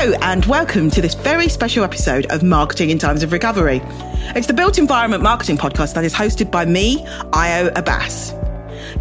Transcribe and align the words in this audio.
Hello, 0.00 0.16
and 0.22 0.46
welcome 0.46 0.90
to 0.90 1.02
this 1.02 1.14
very 1.14 1.48
special 1.48 1.82
episode 1.82 2.26
of 2.26 2.44
Marketing 2.44 2.90
in 2.90 2.98
Times 2.98 3.24
of 3.24 3.32
Recovery. 3.32 3.80
It's 4.36 4.46
the 4.46 4.52
Built 4.52 4.78
Environment 4.78 5.24
Marketing 5.24 5.56
podcast 5.56 5.94
that 5.94 6.04
is 6.04 6.14
hosted 6.14 6.52
by 6.52 6.64
me, 6.66 7.04
Ayo 7.32 7.76
Abbas. 7.76 8.32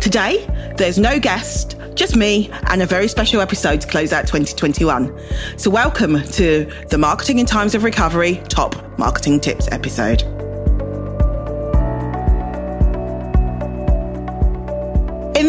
Today, 0.01 0.43
there's 0.75 0.97
no 0.97 1.19
guest, 1.19 1.77
just 1.93 2.15
me, 2.15 2.49
and 2.69 2.81
a 2.81 2.87
very 2.87 3.07
special 3.07 3.41
episode 3.41 3.81
to 3.81 3.87
close 3.87 4.11
out 4.11 4.21
2021. 4.21 5.15
So, 5.59 5.69
welcome 5.69 6.23
to 6.23 6.67
the 6.89 6.97
Marketing 6.97 7.37
in 7.37 7.45
Times 7.45 7.75
of 7.75 7.83
Recovery 7.83 8.41
Top 8.49 8.97
Marketing 8.97 9.39
Tips 9.39 9.67
episode. 9.71 10.23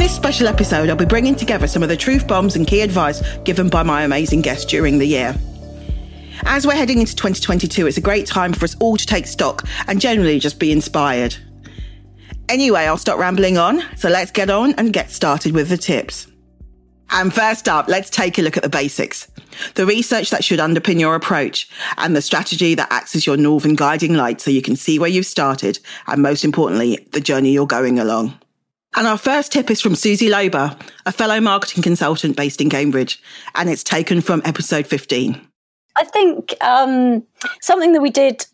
This 0.09 0.17
special 0.17 0.49
episode, 0.49 0.89
I'll 0.89 0.97
be 0.97 1.05
bringing 1.05 1.35
together 1.35 1.67
some 1.67 1.83
of 1.83 1.91
the 1.91 1.97
truth 1.97 2.27
bombs 2.27 2.57
and 2.57 2.67
key 2.67 2.81
advice 2.81 3.23
given 3.41 3.69
by 3.69 3.83
my 3.83 4.05
amazing 4.05 4.41
guests 4.41 4.65
during 4.65 4.97
the 4.97 5.05
year. 5.05 5.39
As 6.45 6.67
we're 6.67 6.77
heading 6.77 7.01
into 7.01 7.15
2022, 7.15 7.87
it's 7.87 7.99
a 7.99 8.01
great 8.01 8.27
time 8.27 8.55
for 8.55 8.65
us 8.65 8.75
all 8.77 8.97
to 8.97 9.05
take 9.05 9.27
stock 9.27 9.69
and 9.87 10.01
generally 10.01 10.39
just 10.39 10.59
be 10.59 10.73
inspired. 10.73 11.37
Anyway, 12.49 12.87
I'll 12.87 12.97
stop 12.97 13.19
rambling 13.19 13.59
on, 13.59 13.83
so 13.97 14.09
let's 14.09 14.31
get 14.31 14.49
on 14.49 14.73
and 14.79 14.95
get 14.95 15.11
started 15.11 15.53
with 15.53 15.69
the 15.69 15.77
tips. 15.77 16.27
And 17.11 17.31
first 17.31 17.69
up, 17.69 17.87
let's 17.87 18.09
take 18.09 18.39
a 18.39 18.43
look 18.43 18.57
at 18.57 18.63
the 18.63 18.71
basics. 18.71 19.29
The 19.75 19.85
research 19.85 20.31
that 20.31 20.43
should 20.43 20.59
underpin 20.59 20.99
your 20.99 21.17
approach 21.17 21.69
and 21.99 22.17
the 22.17 22.23
strategy 22.23 22.75
that 22.77 22.91
acts 22.91 23.15
as 23.15 23.27
your 23.27 23.37
northern 23.37 23.75
guiding 23.75 24.15
light 24.15 24.41
so 24.41 24.51
you 24.51 24.63
can 24.63 24.77
see 24.77 24.99
where 24.99 25.11
you've 25.11 25.27
started 25.27 25.79
and 26.07 26.23
most 26.23 26.47
importantly, 26.47 27.07
the 27.13 27.21
journey 27.21 27.51
you're 27.51 27.67
going 27.67 27.99
along. 27.99 28.39
And 28.99 29.07
our 29.07 29.17
first 29.17 29.53
tip 29.53 29.71
is 29.71 29.81
from 29.81 29.95
Susie 29.95 30.29
Lober, 30.29 30.77
a 31.07 31.13
fellow 31.13 31.41
marketing 31.41 31.85
consultant 31.85 32.37
based 32.37 32.61
in 32.61 32.69
Cambridge, 32.69 33.23
and 33.55 33.71
it's 33.71 33.85
taken 33.85 34.21
from 34.21 34.43
episode 34.45 34.89
15. 34.89 35.41
I 35.95 36.03
think 36.03 36.53
um, 36.61 37.23
something 37.61 37.93
that 37.93 38.03
we 38.03 38.11
did 38.11 38.45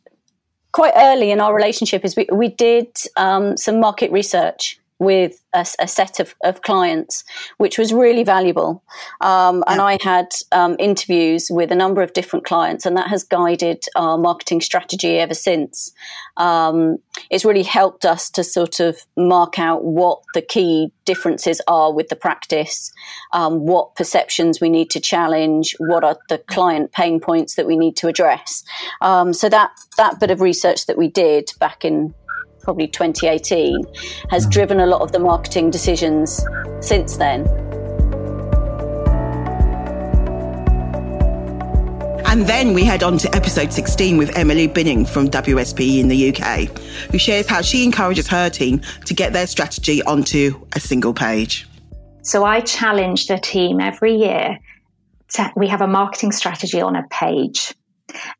quite 0.72 0.92
early 0.96 1.30
in 1.30 1.40
our 1.40 1.54
relationship 1.54 2.04
is 2.04 2.14
we, 2.14 2.26
we 2.30 2.48
did 2.48 2.88
um, 3.16 3.56
some 3.56 3.80
market 3.80 4.12
research 4.12 4.78
with 4.98 5.42
a, 5.52 5.66
a 5.80 5.88
set 5.88 6.20
of, 6.20 6.34
of, 6.44 6.62
clients, 6.62 7.24
which 7.58 7.78
was 7.78 7.92
really 7.92 8.22
valuable. 8.22 8.82
Um, 9.20 9.64
and 9.66 9.80
I 9.80 9.98
had 10.00 10.28
um, 10.52 10.76
interviews 10.78 11.48
with 11.50 11.72
a 11.72 11.74
number 11.74 12.00
of 12.02 12.12
different 12.12 12.44
clients, 12.44 12.86
and 12.86 12.96
that 12.96 13.08
has 13.08 13.24
guided 13.24 13.84
our 13.96 14.16
marketing 14.16 14.60
strategy 14.60 15.18
ever 15.18 15.34
since. 15.34 15.92
Um, 16.36 16.98
it's 17.30 17.44
really 17.44 17.62
helped 17.62 18.04
us 18.04 18.30
to 18.30 18.44
sort 18.44 18.80
of 18.80 18.98
mark 19.16 19.58
out 19.58 19.84
what 19.84 20.20
the 20.32 20.42
key 20.42 20.92
differences 21.04 21.60
are 21.68 21.92
with 21.92 22.08
the 22.08 22.16
practice, 22.16 22.92
um, 23.32 23.66
what 23.66 23.94
perceptions 23.96 24.60
we 24.60 24.70
need 24.70 24.90
to 24.90 25.00
challenge, 25.00 25.74
what 25.78 26.04
are 26.04 26.16
the 26.28 26.38
client 26.38 26.92
pain 26.92 27.20
points 27.20 27.56
that 27.56 27.66
we 27.66 27.76
need 27.76 27.96
to 27.96 28.08
address. 28.08 28.64
Um, 29.00 29.32
so 29.32 29.48
that 29.48 29.70
that 29.96 30.18
bit 30.20 30.30
of 30.30 30.40
research 30.40 30.86
that 30.86 30.98
we 30.98 31.08
did 31.08 31.52
back 31.60 31.84
in 31.84 32.14
probably 32.64 32.88
2018, 32.88 33.84
has 34.30 34.46
driven 34.46 34.80
a 34.80 34.86
lot 34.86 35.02
of 35.02 35.12
the 35.12 35.18
marketing 35.18 35.70
decisions 35.70 36.44
since 36.80 37.16
then. 37.16 37.46
And 42.34 42.48
then 42.48 42.74
we 42.74 42.82
head 42.82 43.04
on 43.04 43.16
to 43.18 43.32
episode 43.32 43.72
16 43.72 44.16
with 44.16 44.36
Emily 44.36 44.66
Binning 44.66 45.04
from 45.04 45.28
WSP 45.28 46.00
in 46.00 46.08
the 46.08 46.34
UK, 46.34 46.76
who 47.12 47.18
shares 47.18 47.46
how 47.46 47.62
she 47.62 47.84
encourages 47.84 48.26
her 48.26 48.50
team 48.50 48.80
to 49.04 49.14
get 49.14 49.32
their 49.32 49.46
strategy 49.46 50.02
onto 50.02 50.60
a 50.74 50.80
single 50.80 51.14
page. 51.14 51.68
So 52.22 52.44
I 52.44 52.60
challenge 52.60 53.28
the 53.28 53.38
team 53.38 53.78
every 53.78 54.16
year. 54.16 54.58
To, 55.34 55.52
we 55.54 55.68
have 55.68 55.80
a 55.80 55.86
marketing 55.86 56.32
strategy 56.32 56.80
on 56.80 56.96
a 56.96 57.06
page. 57.08 57.72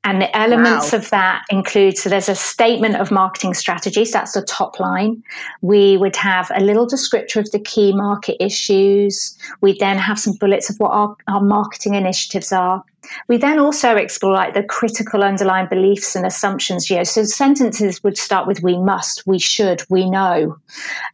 And 0.04 0.20
the 0.20 0.36
elements 0.36 0.92
wow. 0.92 0.98
of 0.98 1.10
that 1.10 1.42
include 1.50 1.96
so 1.96 2.11
there's 2.11 2.28
a 2.28 2.34
statement 2.34 2.96
of 2.96 3.11
marketing 3.11 3.55
strategies, 3.55 4.12
that's 4.12 4.33
the 4.33 4.42
top 4.42 4.78
line. 4.78 5.22
We 5.62 5.96
would 5.96 6.16
have 6.16 6.50
a 6.55 6.62
little 6.62 6.86
descriptor 6.86 7.36
of 7.36 7.50
the 7.50 7.58
key 7.58 7.92
market 7.94 8.36
issues. 8.44 9.36
We 9.62 9.77
then 9.78 9.96
have 9.96 10.18
some 10.18 10.34
bullets 10.34 10.68
of 10.68 10.77
what 10.77 10.90
our, 10.90 11.16
our 11.28 11.40
marketing 11.40 11.94
initiatives 11.94 12.52
are. 12.52 12.84
We 13.28 13.36
then 13.36 13.58
also 13.58 13.96
explore 13.96 14.33
like 14.33 14.55
the 14.55 14.62
critical 14.62 15.22
underlying 15.22 15.68
beliefs 15.68 16.14
and 16.14 16.27
assumptions. 16.27 16.89
You 16.89 16.96
know, 16.96 17.05
so 17.05 17.24
sentences 17.24 18.02
would 18.02 18.16
start 18.16 18.46
with 18.46 18.62
"we 18.62 18.78
must," 18.78 19.27
"we 19.27 19.39
should," 19.39 19.83
"we 19.90 20.08
know," 20.08 20.56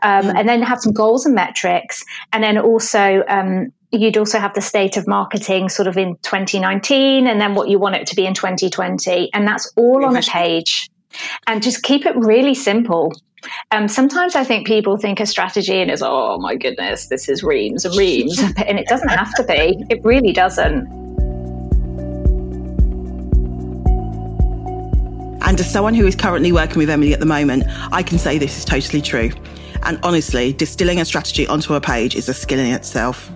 um, 0.03 0.25
mm. 0.25 0.35
and 0.37 0.49
then 0.49 0.63
have 0.63 0.81
some 0.81 0.93
goals 0.93 1.27
and 1.27 1.35
metrics, 1.35 2.05
and 2.33 2.45
then 2.45 2.59
also 2.59 3.25
um, 3.29 3.73
you'd 3.93 4.17
also 4.17 4.39
have 4.39 4.55
the 4.55 4.61
state 4.61 4.97
of 4.97 5.07
marketing 5.07 5.69
sort 5.69 5.89
of 5.89 5.97
in 5.97 6.17
2019 6.23 7.27
and 7.27 7.41
then 7.41 7.55
what 7.55 7.69
you 7.69 7.79
want 7.79 7.97
it 7.97 8.07
to 8.07 8.15
be 8.15 8.27
in 8.27 8.35
2020 8.35 9.33
and 9.35 9.47
that's 9.47 9.73
all 9.77 10.05
on 10.05 10.17
a 10.17 10.23
page 10.23 10.89
and 11.47 11.63
just 11.63 11.83
keep 11.83 12.07
it 12.07 12.15
really 12.17 12.55
simple 12.55 13.13
um, 13.71 13.89
sometimes 13.89 14.35
I 14.35 14.45
think 14.45 14.67
people 14.67 14.99
think 14.99 15.19
a 15.19 15.25
strategy 15.25 15.81
and 15.81 15.91
is, 15.91 16.03
oh 16.03 16.39
my 16.39 16.57
goodness, 16.57 17.07
this 17.07 17.27
is 17.27 17.43
reams 17.43 17.87
and 17.87 17.97
reams. 17.97 18.39
and 18.67 18.79
it 18.79 18.87
doesn't 18.87 19.09
have 19.09 19.33
to 19.37 19.45
be. 19.45 19.83
It 19.89 20.05
really 20.05 20.33
doesn't. 20.33 20.87
And 25.43 25.59
as 25.59 25.73
someone 25.73 25.95
who 25.95 26.07
is 26.07 26.15
currently 26.15 26.53
working 26.53 26.79
with 26.79 26.91
Emily 26.91 27.15
at 27.15 27.21
the 27.21 27.27
moment, 27.27 27.65
I 27.91 28.03
can 28.03 28.19
say 28.19 28.37
this 28.37 28.59
is 28.59 28.65
totally 28.65 29.01
true. 29.01 29.31
And 29.83 29.99
honestly, 30.03 30.53
distilling 30.53 31.01
a 31.01 31.05
strategy 31.05 31.47
onto 31.47 31.75
a 31.75 31.81
page 31.81 32.15
is 32.15 32.29
a 32.29 32.35
skill 32.35 32.59
in 32.59 32.67
itself. 32.67 33.33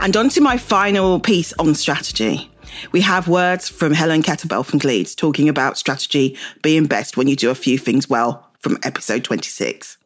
And 0.00 0.16
on 0.16 0.28
to 0.30 0.40
my 0.40 0.56
final 0.56 1.20
piece 1.20 1.52
on 1.54 1.74
strategy. 1.74 2.50
We 2.92 3.00
have 3.02 3.28
words 3.28 3.68
from 3.68 3.92
Helen 3.92 4.22
Kettleborough 4.22 4.64
from 4.64 4.78
Gleeds 4.80 5.14
talking 5.14 5.48
about 5.48 5.78
strategy 5.78 6.36
being 6.62 6.86
best 6.86 7.16
when 7.16 7.28
you 7.28 7.36
do 7.36 7.50
a 7.50 7.54
few 7.54 7.78
things 7.78 8.08
well 8.08 8.48
from 8.58 8.78
episode 8.82 9.24
26 9.24 9.98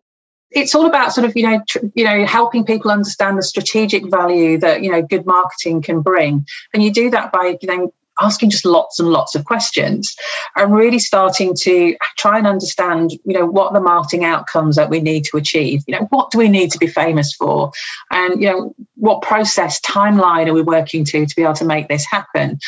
it's 0.51 0.75
all 0.75 0.87
about 0.87 1.13
sort 1.13 1.27
of 1.27 1.37
you 1.37 1.43
know 1.43 1.61
tr- 1.69 1.85
you 1.95 2.05
know 2.05 2.25
helping 2.25 2.65
people 2.65 2.91
understand 2.91 3.37
the 3.37 3.43
strategic 3.43 4.09
value 4.11 4.59
that 4.59 4.83
you 4.83 4.91
know 4.91 5.03
good 5.03 5.27
marketing 5.27 5.83
can 5.83 6.01
bring 6.01 6.47
and 6.73 6.83
you 6.83 6.93
do 6.93 7.11
that 7.11 7.31
by 7.31 7.59
you 7.61 7.69
know 7.69 7.93
asking 8.21 8.51
just 8.51 8.65
lots 8.65 8.99
and 8.99 9.09
lots 9.09 9.35
of 9.35 9.45
questions 9.45 10.15
and 10.57 10.75
really 10.75 10.99
starting 10.99 11.55
to 11.55 11.97
try 12.17 12.39
and 12.39 12.47
understand 12.47 13.13
you 13.13 13.21
know 13.35 13.47
what 13.47 13.73
the 13.73 13.81
marketing 13.81 14.25
outcomes 14.25 14.77
that 14.77 14.91
we 14.91 15.01
need 15.01 15.25
to 15.25 15.37
achieve. 15.37 15.83
You 15.87 15.99
know 15.99 16.07
what 16.11 16.31
do 16.31 16.39
we 16.39 16.49
need 16.49 16.71
to 16.73 16.79
be 16.79 16.87
famous 16.87 17.35
for? 17.35 17.73
And 18.11 18.41
you 18.41 18.49
know 18.49 18.75
what 18.97 19.23
process 19.23 19.81
timeline 19.81 20.47
are 20.49 20.55
we 20.55 20.63
working 20.63 21.05
to 21.07 21.27
to 21.27 21.37
be 21.37 21.43
able 21.43 21.55
to 21.55 21.65
make 21.65 21.89
this 21.89 22.05
happen? 22.05 22.59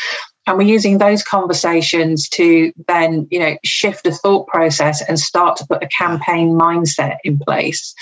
And 0.47 0.56
we're 0.56 0.64
using 0.64 0.97
those 0.97 1.22
conversations 1.22 2.28
to 2.31 2.72
then 2.87 3.26
you 3.31 3.38
know 3.38 3.56
shift 3.64 4.04
the 4.04 4.12
thought 4.12 4.47
process 4.47 5.03
and 5.08 5.19
start 5.19 5.56
to 5.58 5.66
put 5.66 5.82
a 5.82 5.88
campaign 5.88 6.58
mindset 6.58 7.16
in 7.25 7.38
place 7.38 7.94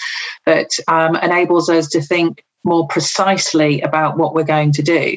that 0.44 0.70
um, 0.88 1.16
enables 1.16 1.68
us 1.68 1.88
to 1.88 2.00
think 2.00 2.44
more 2.66 2.86
precisely 2.88 3.80
about 3.80 4.18
what 4.18 4.34
we're 4.34 4.44
going 4.44 4.72
to 4.72 4.82
do. 4.82 5.16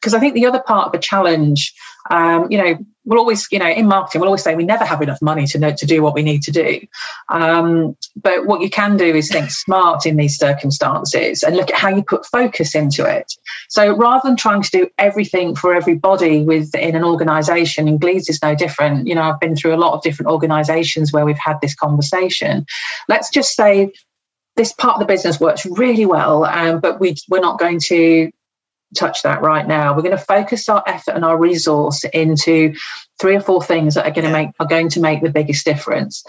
Because 0.00 0.14
I 0.14 0.20
think 0.20 0.34
the 0.34 0.46
other 0.46 0.62
part 0.62 0.86
of 0.86 0.92
the 0.92 0.98
challenge, 0.98 1.74
um, 2.10 2.50
you 2.50 2.58
know, 2.58 2.78
we'll 3.04 3.18
always, 3.18 3.46
you 3.50 3.58
know, 3.58 3.68
in 3.68 3.86
marketing, 3.86 4.20
we'll 4.20 4.28
always 4.28 4.42
say 4.42 4.54
we 4.54 4.64
never 4.64 4.84
have 4.84 5.02
enough 5.02 5.20
money 5.20 5.46
to 5.46 5.58
know 5.58 5.74
to 5.74 5.86
do 5.86 6.02
what 6.02 6.14
we 6.14 6.22
need 6.22 6.42
to 6.42 6.50
do. 6.50 6.80
Um, 7.28 7.96
but 8.16 8.46
what 8.46 8.60
you 8.60 8.70
can 8.70 8.96
do 8.96 9.04
is 9.04 9.30
think 9.30 9.50
smart 9.50 10.06
in 10.06 10.16
these 10.16 10.36
circumstances 10.36 11.42
and 11.42 11.56
look 11.56 11.70
at 11.70 11.76
how 11.76 11.90
you 11.90 12.02
put 12.02 12.26
focus 12.26 12.74
into 12.74 13.04
it. 13.04 13.32
So 13.68 13.94
rather 13.96 14.22
than 14.24 14.36
trying 14.36 14.62
to 14.62 14.70
do 14.70 14.88
everything 14.98 15.54
for 15.54 15.74
everybody 15.74 16.42
within 16.42 16.94
an 16.96 17.04
organization, 17.04 17.88
and 17.88 18.00
Gleeds 18.00 18.30
is 18.30 18.40
no 18.42 18.54
different. 18.54 19.06
You 19.06 19.14
know, 19.14 19.22
I've 19.22 19.40
been 19.40 19.56
through 19.56 19.74
a 19.74 19.76
lot 19.76 19.94
of 19.94 20.02
different 20.02 20.30
organizations 20.30 21.12
where 21.12 21.26
we've 21.26 21.38
had 21.38 21.60
this 21.60 21.74
conversation. 21.74 22.66
Let's 23.08 23.30
just 23.30 23.54
say 23.54 23.92
this 24.56 24.72
part 24.72 24.94
of 24.94 25.00
the 25.00 25.12
business 25.12 25.40
works 25.40 25.66
really 25.66 26.06
well, 26.06 26.44
um, 26.44 26.80
but 26.80 27.00
we, 27.00 27.16
we're 27.28 27.40
not 27.40 27.58
going 27.58 27.80
to 27.80 28.30
touch 28.94 29.22
that 29.22 29.42
right 29.42 29.66
now. 29.66 29.94
We're 29.94 30.02
going 30.02 30.16
to 30.16 30.24
focus 30.24 30.68
our 30.68 30.82
effort 30.86 31.14
and 31.14 31.24
our 31.24 31.36
resource 31.36 32.04
into 32.12 32.74
three 33.20 33.34
or 33.36 33.40
four 33.40 33.62
things 33.62 33.94
that 33.94 34.06
are 34.06 34.12
going 34.12 34.26
to 34.26 34.32
make 34.32 34.50
are 34.60 34.66
going 34.66 34.88
to 34.90 35.00
make 35.00 35.22
the 35.22 35.30
biggest 35.30 35.64
difference. 35.64 36.24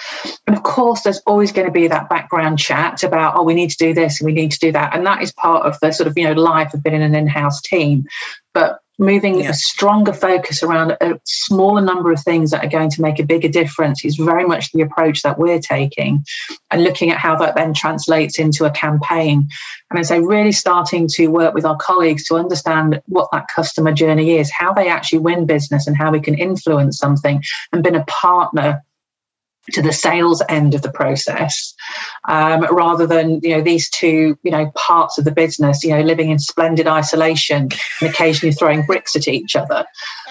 And 0.48 0.56
of 0.56 0.64
course, 0.64 1.02
there's 1.02 1.22
always 1.28 1.52
going 1.52 1.68
to 1.68 1.72
be 1.72 1.88
that 1.88 2.10
background 2.10 2.60
chat 2.60 3.04
about, 3.04 3.36
oh, 3.38 3.44
we 3.44 3.54
need 3.54 3.70
to 3.70 3.78
do 3.78 3.94
this 3.94 4.20
and 4.20 4.26
we 4.26 4.34
need 4.34 4.52
to 4.52 4.60
do 4.60 4.72
that. 4.72 4.96
And 4.96 5.06
that 5.06 5.22
is 5.22 5.32
part 5.34 5.66
of 5.66 5.80
the 5.80 5.92
sort 5.92 6.08
of, 6.08 6.18
you 6.18 6.26
know, 6.26 6.34
life 6.34 6.74
of 6.74 6.84
being 6.84 7.02
an 7.02 7.16
in-house 7.16 7.62
team. 7.62 8.06
But 8.54 8.80
moving 8.98 9.40
yeah. 9.40 9.50
a 9.50 9.54
stronger 9.54 10.14
focus 10.14 10.64
around 10.64 10.92
a 11.02 11.20
smaller 11.26 11.82
number 11.82 12.12
of 12.12 12.22
things 12.22 12.52
that 12.52 12.64
are 12.64 12.70
going 12.70 12.90
to 12.90 13.02
make 13.02 13.20
a 13.20 13.26
bigger 13.26 13.50
difference 13.50 14.06
is 14.06 14.16
very 14.16 14.46
much 14.46 14.72
the 14.72 14.82
approach 14.82 15.22
that 15.22 15.38
we're 15.38 15.60
taking 15.60 16.24
and 16.72 16.84
looking 16.84 17.12
at 17.12 17.18
how 17.18 17.36
that 17.36 17.56
then 17.56 17.74
translates 17.74 18.40
into 18.40 18.66
a 18.66 18.72
campaign 18.72 19.48
and 19.90 20.00
I 20.00 20.04
say 20.04 20.20
really 20.20 20.52
starting 20.52 21.08
to 21.14 21.28
work 21.28 21.54
with 21.54 21.66
our 21.66 21.78
colleagues 21.78 22.26
to 22.26 22.36
understand 22.36 23.02
what 23.08 23.30
that 23.32 23.48
customer 23.54 23.92
journey 23.92 24.38
is 24.38 24.52
how 24.52 24.74
they 24.74 24.88
actually 24.88 25.20
win 25.20 25.46
business 25.46 25.88
and 25.88 25.98
how 25.98 26.12
we 26.12 26.20
can 26.20 26.36
influence 26.36 26.98
something 26.98 27.44
and 27.72 27.84
been 27.84 27.96
a 27.96 28.06
partner 28.06 28.84
to 29.72 29.82
the 29.82 29.94
sales 29.94 30.42
end 30.50 30.74
of 30.74 30.82
the 30.82 30.92
process 30.92 31.74
um, 32.28 32.66
rather 32.74 33.08
than 33.08 33.40
you 33.42 33.50
know 33.50 33.62
these 33.62 33.90
two 33.90 34.38
you 34.44 34.52
know 34.52 34.72
parts 34.76 35.18
of 35.18 35.26
the 35.26 35.32
business 35.32 35.84
you 35.84 35.92
know 35.92 36.02
living 36.02 36.30
in 36.30 36.40
splendid 36.40 36.88
isolation 36.88 37.70
and 38.02 38.10
occasionally 38.10 38.54
throwing 38.54 38.86
bricks 38.86 39.16
at 39.16 39.28
each 39.28 39.56
other. 39.56 39.86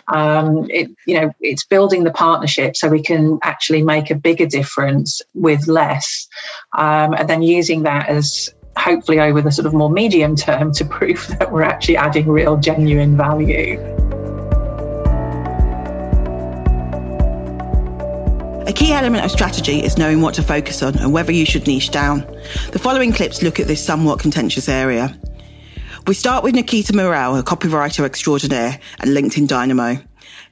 Um, 0.08 0.68
it 0.70 0.90
you 1.06 1.18
know 1.18 1.32
it's 1.40 1.64
building 1.64 2.04
the 2.04 2.10
partnership 2.10 2.76
so 2.76 2.88
we 2.88 3.02
can 3.02 3.38
actually 3.42 3.82
make 3.82 4.10
a 4.10 4.14
bigger 4.14 4.46
difference 4.46 5.22
with 5.34 5.66
less 5.66 6.28
um, 6.76 7.14
and 7.14 7.28
then 7.28 7.42
using 7.42 7.84
that 7.84 8.08
as 8.08 8.52
hopefully 8.76 9.20
over 9.20 9.40
the 9.40 9.52
sort 9.52 9.66
of 9.66 9.72
more 9.72 9.90
medium 9.90 10.36
term 10.36 10.72
to 10.74 10.84
prove 10.96 11.26
that 11.38 11.50
we're 11.50 11.62
actually 11.62 11.96
adding 11.96 12.28
real 12.28 12.56
genuine 12.56 13.16
value 13.16 13.93
key 18.74 18.92
element 18.92 19.24
of 19.24 19.30
strategy 19.30 19.84
is 19.84 19.96
knowing 19.96 20.20
what 20.20 20.34
to 20.34 20.42
focus 20.42 20.82
on 20.82 20.98
and 20.98 21.12
whether 21.12 21.32
you 21.32 21.46
should 21.46 21.66
niche 21.66 21.90
down. 21.90 22.20
The 22.72 22.78
following 22.78 23.12
clips 23.12 23.42
look 23.42 23.60
at 23.60 23.68
this 23.68 23.84
somewhat 23.84 24.18
contentious 24.18 24.68
area. 24.68 25.18
We 26.06 26.14
start 26.14 26.42
with 26.42 26.54
Nikita 26.54 26.94
Morell, 26.94 27.36
a 27.36 27.42
copywriter 27.42 28.04
extraordinaire 28.04 28.80
and 29.00 29.10
LinkedIn 29.10 29.46
dynamo, 29.46 29.98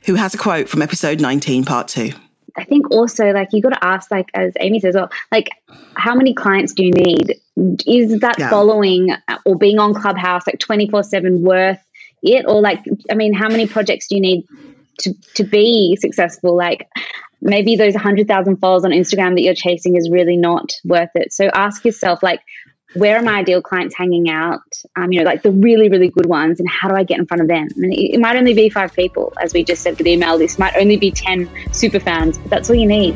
who 0.06 0.14
has 0.14 0.34
a 0.34 0.38
quote 0.38 0.68
from 0.68 0.82
episode 0.82 1.20
19, 1.20 1.64
part 1.64 1.88
two. 1.88 2.12
I 2.56 2.64
think 2.64 2.90
also 2.90 3.32
like 3.32 3.48
you 3.52 3.60
got 3.60 3.70
to 3.70 3.84
ask, 3.84 4.10
like 4.10 4.28
as 4.34 4.52
Amy 4.60 4.78
says, 4.78 4.94
well, 4.94 5.10
like 5.32 5.50
how 5.94 6.14
many 6.14 6.32
clients 6.32 6.74
do 6.74 6.84
you 6.84 6.92
need? 6.92 7.40
Is 7.86 8.20
that 8.20 8.38
yeah. 8.38 8.50
following 8.50 9.10
or 9.44 9.56
being 9.56 9.78
on 9.78 9.94
Clubhouse 9.94 10.46
like 10.46 10.58
twenty 10.58 10.88
four 10.88 11.02
seven 11.02 11.42
worth 11.42 11.82
it, 12.22 12.44
or 12.46 12.60
like 12.60 12.84
I 13.10 13.14
mean, 13.14 13.32
how 13.32 13.48
many 13.48 13.66
projects 13.66 14.08
do 14.08 14.16
you 14.16 14.20
need 14.20 14.46
to 14.98 15.14
to 15.34 15.44
be 15.44 15.96
successful? 15.96 16.54
Like 16.54 16.88
maybe 17.42 17.76
those 17.76 17.94
100,000 17.94 18.56
followers 18.56 18.84
on 18.84 18.92
Instagram 18.92 19.34
that 19.34 19.42
you're 19.42 19.54
chasing 19.54 19.96
is 19.96 20.08
really 20.10 20.36
not 20.36 20.72
worth 20.84 21.10
it. 21.14 21.32
So 21.32 21.50
ask 21.52 21.84
yourself, 21.84 22.22
like, 22.22 22.40
where 22.94 23.18
are 23.18 23.22
my 23.22 23.38
ideal 23.38 23.60
clients 23.60 23.96
hanging 23.96 24.30
out? 24.30 24.60
Um, 24.96 25.12
you 25.12 25.18
know, 25.18 25.24
like 25.24 25.42
the 25.42 25.50
really, 25.50 25.88
really 25.88 26.08
good 26.08 26.26
ones, 26.26 26.60
and 26.60 26.68
how 26.68 26.88
do 26.88 26.94
I 26.94 27.04
get 27.04 27.18
in 27.18 27.26
front 27.26 27.40
of 27.40 27.48
them? 27.48 27.68
Mean, 27.76 27.92
it, 27.92 28.14
it 28.14 28.20
might 28.20 28.36
only 28.36 28.54
be 28.54 28.68
five 28.68 28.92
people, 28.94 29.32
as 29.40 29.52
we 29.52 29.64
just 29.64 29.82
said 29.82 29.96
for 29.96 30.02
the 30.02 30.12
email 30.12 30.36
list, 30.36 30.58
might 30.58 30.76
only 30.76 30.96
be 30.96 31.10
10 31.10 31.50
super 31.72 31.98
fans, 31.98 32.38
but 32.38 32.50
that's 32.50 32.70
all 32.70 32.76
you 32.76 32.86
need. 32.86 33.14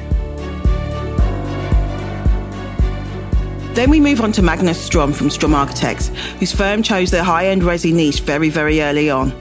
Then 3.74 3.90
we 3.90 4.00
move 4.00 4.22
on 4.22 4.32
to 4.32 4.42
Magnus 4.42 4.80
Strom 4.80 5.12
from 5.12 5.28
Strom 5.28 5.54
Architects, 5.54 6.08
whose 6.38 6.50
firm 6.50 6.82
chose 6.82 7.10
their 7.10 7.22
high 7.22 7.48
end 7.48 7.62
resi 7.62 7.92
niche 7.92 8.20
very, 8.20 8.48
very 8.48 8.80
early 8.80 9.10
on. 9.10 9.34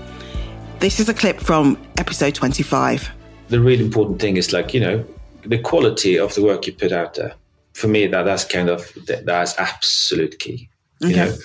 This 0.79 0.99
is 0.99 1.07
a 1.07 1.13
clip 1.13 1.39
from 1.39 1.81
episode 1.97 2.35
25 2.35 3.14
the 3.49 3.59
really 3.59 3.83
important 3.83 4.19
thing 4.19 4.37
is 4.37 4.53
like 4.53 4.73
you 4.73 4.79
know 4.79 5.05
the 5.45 5.59
quality 5.59 6.17
of 6.17 6.33
the 6.35 6.43
work 6.43 6.67
you 6.67 6.73
put 6.73 6.91
out 6.91 7.15
there. 7.15 7.33
For 7.73 7.87
me 7.87 8.07
that 8.07 8.23
that's 8.23 8.45
kind 8.45 8.69
of 8.69 8.91
that's 9.25 9.57
absolute 9.57 10.39
key 10.39 10.69
you 11.01 11.15
know? 11.15 11.35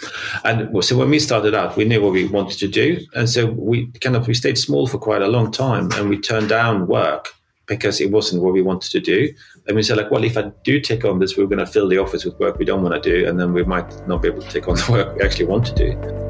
And 0.44 0.84
so 0.84 0.96
when 0.96 1.10
we 1.10 1.18
started 1.18 1.54
out 1.54 1.76
we 1.76 1.84
knew 1.84 2.00
what 2.00 2.12
we 2.12 2.26
wanted 2.26 2.58
to 2.58 2.68
do 2.68 2.98
and 3.14 3.28
so 3.28 3.46
we 3.46 3.86
kind 4.00 4.16
of 4.16 4.26
we 4.26 4.34
stayed 4.34 4.58
small 4.58 4.86
for 4.86 4.98
quite 4.98 5.22
a 5.22 5.28
long 5.28 5.50
time 5.50 5.90
and 5.92 6.08
we 6.08 6.18
turned 6.18 6.48
down 6.48 6.86
work 6.86 7.30
because 7.66 8.00
it 8.00 8.10
wasn't 8.10 8.42
what 8.42 8.52
we 8.52 8.62
wanted 8.62 8.90
to 8.90 9.00
do. 9.00 9.32
And 9.66 9.76
we 9.76 9.82
said 9.82 9.96
like 9.96 10.10
well 10.10 10.24
if 10.24 10.36
i 10.36 10.50
do 10.64 10.80
take 10.80 11.04
on 11.04 11.18
this 11.18 11.36
we're 11.36 11.46
going 11.46 11.58
to 11.58 11.66
fill 11.66 11.88
the 11.88 11.98
office 11.98 12.24
with 12.24 12.38
work 12.40 12.58
we 12.58 12.64
don't 12.64 12.82
want 12.82 13.00
to 13.00 13.00
do 13.00 13.28
and 13.28 13.38
then 13.38 13.52
we 13.52 13.62
might 13.62 14.08
not 14.08 14.22
be 14.22 14.28
able 14.28 14.42
to 14.42 14.48
take 14.48 14.66
on 14.68 14.76
the 14.76 14.86
work 14.90 15.16
we 15.16 15.22
actually 15.22 15.46
want 15.46 15.66
to 15.66 15.74
do 15.74 16.29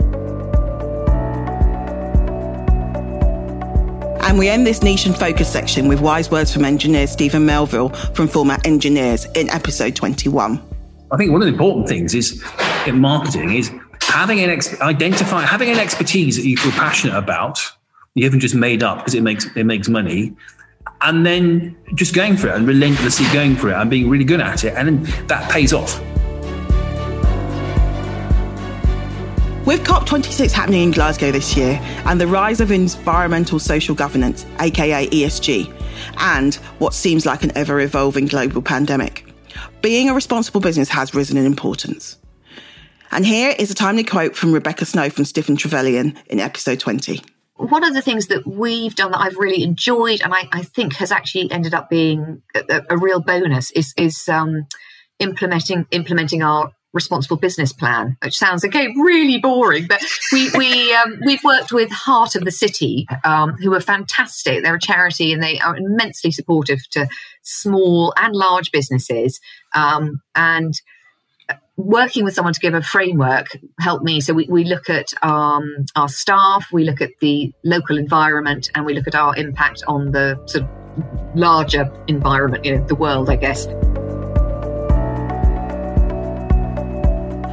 And 4.31 4.38
we 4.38 4.49
end 4.49 4.65
this 4.65 4.81
niche 4.85 5.06
and 5.06 5.17
focus 5.17 5.53
section 5.53 5.88
with 5.88 6.00
wise 6.00 6.31
words 6.31 6.55
from 6.55 6.65
engineer 6.65 7.09
Stephen 7.09 7.44
Melville 7.44 7.88
from 7.88 8.29
Format 8.29 8.65
Engineers 8.65 9.25
in 9.35 9.50
episode 9.50 9.97
21. 9.97 10.62
I 11.11 11.17
think 11.17 11.32
one 11.32 11.43
of 11.43 11.47
the 11.47 11.53
important 11.53 11.88
things 11.88 12.15
is 12.15 12.41
in 12.87 13.00
marketing 13.00 13.53
is 13.53 13.73
having 14.00 14.38
an 14.38 14.49
ex- 14.49 14.81
identify 14.81 15.43
having 15.43 15.69
an 15.69 15.81
expertise 15.81 16.37
that 16.37 16.47
you 16.47 16.56
feel 16.56 16.71
passionate 16.71 17.19
about. 17.19 17.59
You 18.15 18.23
haven't 18.23 18.38
just 18.38 18.55
made 18.55 18.85
up 18.85 18.99
because 18.99 19.17
it 19.17 19.25
makes 19.25 19.47
it 19.56 19.65
makes 19.65 19.88
money, 19.88 20.32
and 21.00 21.27
then 21.27 21.77
just 21.97 22.15
going 22.15 22.37
for 22.37 22.47
it 22.50 22.55
and 22.55 22.69
relentlessly 22.69 23.27
going 23.32 23.56
for 23.56 23.71
it 23.71 23.75
and 23.75 23.91
being 23.91 24.09
really 24.09 24.25
good 24.25 24.41
at 24.41 24.62
it, 24.62 24.75
and 24.77 25.06
that 25.27 25.50
pays 25.50 25.73
off. 25.73 26.00
With 29.70 29.84
COP26 29.84 30.50
happening 30.50 30.82
in 30.82 30.90
Glasgow 30.90 31.31
this 31.31 31.56
year 31.56 31.78
and 32.05 32.20
the 32.20 32.26
rise 32.26 32.61
of 32.61 32.72
environmental 32.72 33.61
social 33.61 33.94
governance, 33.94 34.44
aka 34.58 35.06
ESG, 35.06 35.72
and 36.17 36.56
what 36.81 36.93
seems 36.93 37.25
like 37.25 37.44
an 37.44 37.56
ever 37.56 37.78
evolving 37.78 38.26
global 38.26 38.62
pandemic, 38.62 39.32
being 39.81 40.08
a 40.11 40.12
responsible 40.12 40.61
business 40.61 40.88
has 40.88 41.14
risen 41.14 41.37
in 41.37 41.46
importance. 41.46 42.17
And 43.12 43.25
here 43.25 43.55
is 43.61 43.70
a 43.70 43.75
timely 43.76 44.02
quote 44.02 44.34
from 44.34 44.52
Rebecca 44.52 44.87
Snow 44.87 45.08
from 45.08 45.25
Stiff 45.25 45.46
+ 45.46 45.46
Trevillion 45.46 46.17
in 46.26 46.40
episode 46.40 46.81
20 46.81 47.22
one 47.55 47.84
of 47.84 47.94
the 47.94 48.02
things 48.02 48.26
that 48.26 48.44
we've 48.49 48.96
done 48.96 49.12
that 49.12 49.20
I've 49.20 49.37
really 49.37 49.62
enjoyed 49.62 50.20
and 50.22 50.34
I, 50.34 50.49
I 50.50 50.62
think 50.62 50.94
has 50.94 51.12
actually 51.12 51.49
ended 51.52 51.75
up 51.75 51.90
being 51.90 52.43
a, 52.56 52.82
a 52.90 52.96
real 52.96 53.20
bonus 53.20 53.70
is, 53.72 53.94
is 53.96 54.28
um, 54.28 54.67
implementing 55.20 55.87
implementing 55.93 56.43
our 56.43 56.72
responsible 56.92 57.37
business 57.37 57.72
plan, 57.72 58.16
which 58.22 58.37
sounds 58.37 58.64
again 58.64 58.98
really 58.98 59.38
boring, 59.38 59.87
but 59.88 60.02
we 60.32 60.50
we 60.56 60.94
um, 61.04 61.20
we've 61.25 61.42
worked 61.44 61.72
with 61.72 61.90
Heart 61.90 62.37
of 62.37 62.44
the 62.44 62.50
City, 62.50 63.06
um, 63.25 63.54
who 63.54 63.75
are 63.75 63.81
fantastic. 63.81 64.62
They're 64.62 64.75
a 64.75 64.81
charity 64.81 65.32
and 65.32 65.42
they 65.42 65.58
are 65.60 65.76
immensely 65.76 66.31
supportive 66.31 66.81
to 66.90 67.08
small 67.42 68.12
and 68.16 68.34
large 68.34 68.70
businesses, 68.72 69.40
um, 69.75 70.20
and 70.34 70.75
working 71.76 72.25
with 72.25 72.34
someone 72.34 72.52
to 72.52 72.60
give 72.60 72.75
a 72.75 72.82
framework 72.82 73.46
helped 73.78 74.04
me. 74.04 74.20
So 74.20 74.34
we, 74.34 74.46
we 74.48 74.64
look 74.64 74.90
at 74.90 75.14
um, 75.22 75.86
our 75.96 76.08
staff, 76.08 76.66
we 76.72 76.84
look 76.84 77.00
at 77.00 77.10
the 77.20 77.52
local 77.64 77.98
environment, 77.98 78.70
and 78.75 78.84
we 78.84 78.94
look 78.94 79.06
at 79.06 79.14
our 79.14 79.34
impact 79.36 79.82
on 79.88 80.12
the 80.12 80.40
sort 80.46 80.64
of 80.64 81.36
larger 81.36 81.90
environment, 82.08 82.64
you 82.64 82.76
know, 82.76 82.86
the 82.86 82.94
world, 82.94 83.31
I 83.31 83.36
guess. 83.36 83.66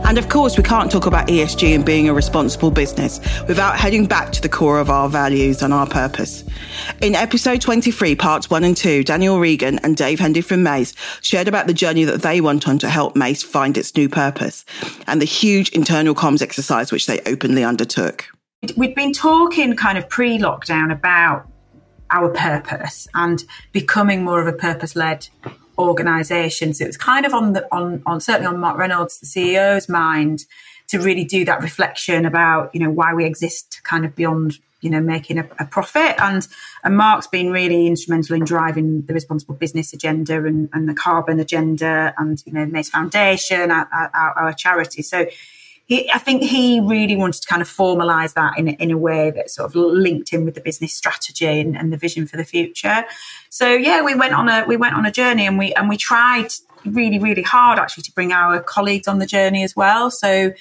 And 0.07 0.17
of 0.17 0.29
course, 0.29 0.55
we 0.55 0.63
can't 0.63 0.89
talk 0.89 1.05
about 1.05 1.27
ESG 1.27 1.75
and 1.75 1.85
being 1.85 2.07
a 2.07 2.13
responsible 2.13 2.71
business 2.71 3.19
without 3.45 3.77
heading 3.77 4.05
back 4.05 4.31
to 4.31 4.41
the 4.41 4.47
core 4.47 4.79
of 4.79 4.89
our 4.89 5.09
values 5.09 5.61
and 5.61 5.73
our 5.73 5.85
purpose. 5.85 6.45
In 7.01 7.13
episode 7.13 7.59
23, 7.59 8.15
parts 8.15 8.49
one 8.49 8.63
and 8.63 8.77
two, 8.77 9.03
Danielle 9.03 9.37
Regan 9.37 9.79
and 9.79 9.97
Dave 9.97 10.21
Hendy 10.21 10.39
from 10.39 10.63
Mace 10.63 10.93
shared 11.21 11.49
about 11.49 11.67
the 11.67 11.73
journey 11.73 12.05
that 12.05 12.21
they 12.21 12.39
went 12.39 12.69
on 12.69 12.77
to 12.79 12.89
help 12.89 13.17
Mace 13.17 13.43
find 13.43 13.77
its 13.77 13.93
new 13.97 14.07
purpose 14.07 14.63
and 15.07 15.21
the 15.21 15.25
huge 15.25 15.71
internal 15.71 16.15
comms 16.15 16.41
exercise 16.41 16.89
which 16.89 17.05
they 17.05 17.19
openly 17.25 17.65
undertook. 17.65 18.27
We'd 18.77 18.95
been 18.95 19.11
talking 19.11 19.75
kind 19.75 19.97
of 19.97 20.07
pre 20.07 20.39
lockdown 20.39 20.89
about 20.89 21.49
our 22.11 22.29
purpose 22.29 23.09
and 23.13 23.43
becoming 23.73 24.23
more 24.23 24.39
of 24.39 24.47
a 24.47 24.57
purpose 24.57 24.95
led 24.95 25.27
organisations. 25.77 26.81
It 26.81 26.87
was 26.87 26.97
kind 26.97 27.25
of 27.25 27.33
on 27.33 27.53
the 27.53 27.67
on 27.73 28.01
on 28.05 28.21
certainly 28.21 28.47
on 28.47 28.59
Mark 28.59 28.77
Reynolds, 28.77 29.19
the 29.19 29.25
CEO's 29.25 29.87
mind, 29.89 30.45
to 30.87 30.99
really 30.99 31.23
do 31.23 31.45
that 31.45 31.61
reflection 31.61 32.25
about 32.25 32.73
you 32.73 32.79
know 32.79 32.89
why 32.89 33.13
we 33.13 33.25
exist, 33.25 33.81
kind 33.83 34.05
of 34.05 34.15
beyond 34.15 34.59
you 34.81 34.89
know 34.89 35.01
making 35.01 35.37
a, 35.37 35.47
a 35.59 35.65
profit. 35.65 36.15
And 36.19 36.47
and 36.83 36.97
Mark's 36.97 37.27
been 37.27 37.51
really 37.51 37.87
instrumental 37.87 38.35
in 38.35 38.43
driving 38.43 39.03
the 39.03 39.13
responsible 39.13 39.55
business 39.55 39.93
agenda 39.93 40.45
and, 40.45 40.69
and 40.73 40.87
the 40.87 40.93
carbon 40.93 41.39
agenda, 41.39 42.13
and 42.17 42.41
you 42.45 42.53
know 42.53 42.65
Mace 42.65 42.89
Foundation, 42.89 43.71
our, 43.71 43.87
our, 43.93 44.33
our 44.37 44.53
charity. 44.53 45.01
So 45.01 45.27
he, 45.87 46.11
I 46.11 46.17
think 46.17 46.43
he 46.43 46.81
really 46.81 47.15
wanted 47.15 47.41
to 47.41 47.47
kind 47.47 47.61
of 47.61 47.69
formalize 47.69 48.33
that 48.33 48.57
in, 48.57 48.67
in 48.67 48.91
a 48.91 48.97
way 48.97 49.31
that 49.31 49.49
sort 49.49 49.69
of 49.69 49.75
linked 49.75 50.33
in 50.33 50.43
with 50.43 50.53
the 50.53 50.61
business 50.61 50.93
strategy 50.93 51.45
and, 51.45 51.77
and 51.77 51.91
the 51.91 51.97
vision 51.97 52.27
for 52.27 52.35
the 52.35 52.43
future. 52.43 53.05
So 53.49 53.69
yeah, 53.69 54.01
we 54.03 54.13
went 54.13 54.33
on 54.33 54.49
a 54.49 54.65
we 54.67 54.75
went 54.75 54.95
on 54.95 55.05
a 55.05 55.11
journey 55.11 55.47
and 55.47 55.57
we 55.57 55.73
and 55.73 55.87
we 55.87 55.97
tried 55.97 56.49
really 56.85 57.19
really 57.19 57.41
hard 57.41 57.79
actually 57.79 58.03
to 58.03 58.11
bring 58.11 58.31
our 58.31 58.61
colleagues 58.61 59.07
on 59.07 59.19
the 59.19 59.25
journey 59.25 59.63
as 59.63 59.75
well. 59.75 60.11
So 60.11 60.51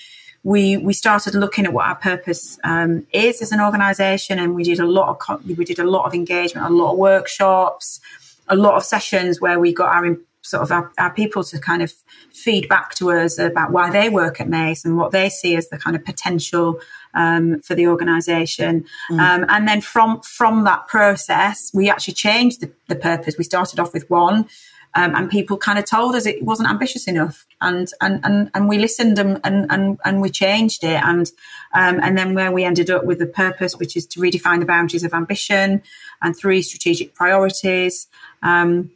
we 0.45 0.77
we 0.77 0.93
started 0.93 1.35
looking 1.35 1.67
at 1.67 1.73
what 1.73 1.87
our 1.87 1.97
purpose 1.97 2.57
um, 2.63 3.05
is 3.13 3.43
as 3.43 3.51
an 3.51 3.61
organisation, 3.61 4.39
and 4.39 4.55
we 4.55 4.63
did 4.63 4.79
a 4.79 4.87
lot 4.87 5.09
of 5.29 5.45
we 5.45 5.65
did 5.65 5.81
a 5.81 5.85
lot 5.85 6.05
of 6.07 6.15
engagement, 6.15 6.69
a 6.69 6.71
lot 6.71 6.93
of 6.93 6.99
workshops, 6.99 8.01
a 8.47 8.55
lot 8.55 8.75
of 8.75 8.85
sessions 8.85 9.41
where 9.41 9.59
we 9.59 9.75
got 9.75 9.89
our 9.89 10.07
sort 10.47 10.63
of 10.63 10.73
our, 10.73 10.93
our, 10.99 11.13
people 11.13 11.43
to 11.45 11.59
kind 11.59 11.83
of 11.83 11.93
feed 12.33 12.69
back 12.69 12.95
to 12.95 13.11
us 13.11 13.39
about 13.39 13.73
why 13.73 13.91
they 13.91 14.09
work 14.09 14.41
at 14.41 14.49
Mace 14.49 14.85
and 14.85 14.97
what 14.97 15.13
they 15.13 15.29
see 15.29 15.57
as 15.57 15.69
the 15.69 15.79
kind 15.79 15.97
of 15.97 16.05
potential 16.05 16.81
um, 17.15 17.61
for 17.61 17.75
the 17.75 17.87
organisation. 17.87 18.85
Mm. 19.11 19.21
Um, 19.21 19.47
and 19.49 19.67
then 19.67 19.81
from 19.81 20.21
from 20.21 20.65
that 20.65 20.87
process, 20.87 21.71
we 21.75 21.91
actually 21.91 22.15
changed 22.15 22.61
the, 22.61 22.71
the 22.89 22.97
purpose. 22.97 23.37
We 23.37 23.45
started 23.45 23.81
off 23.81 23.93
with 23.93 24.09
one. 24.11 24.49
Um, 24.95 25.15
and 25.15 25.31
people 25.31 25.59
kind 25.59 25.79
of 25.79 25.85
told 25.85 26.15
us 26.15 26.25
it 26.25 26.43
wasn't 26.43 26.71
ambitious 26.71 27.07
enough, 27.07 27.47
and 27.61 27.87
and 28.01 28.19
and, 28.25 28.51
and 28.55 28.67
we 28.67 28.79
listened 28.79 29.19
and, 29.19 29.39
and 29.45 29.67
and 29.71 29.99
and 30.07 30.23
we 30.23 30.31
changed 30.31 30.83
it, 30.85 31.03
and 31.05 31.31
um, 31.75 32.01
and 32.03 32.17
then 32.17 32.35
where 32.35 32.51
we 32.51 32.65
ended 32.65 32.89
up 32.89 33.05
with 33.05 33.19
the 33.19 33.27
purpose, 33.27 33.77
which 33.77 33.95
is 33.95 34.07
to 34.07 34.21
redefine 34.21 34.59
the 34.59 34.65
boundaries 34.65 35.05
of 35.05 35.13
ambition, 35.13 35.83
and 36.23 36.35
three 36.35 36.63
strategic 36.63 37.15
priorities. 37.15 38.07
Um, 38.43 38.91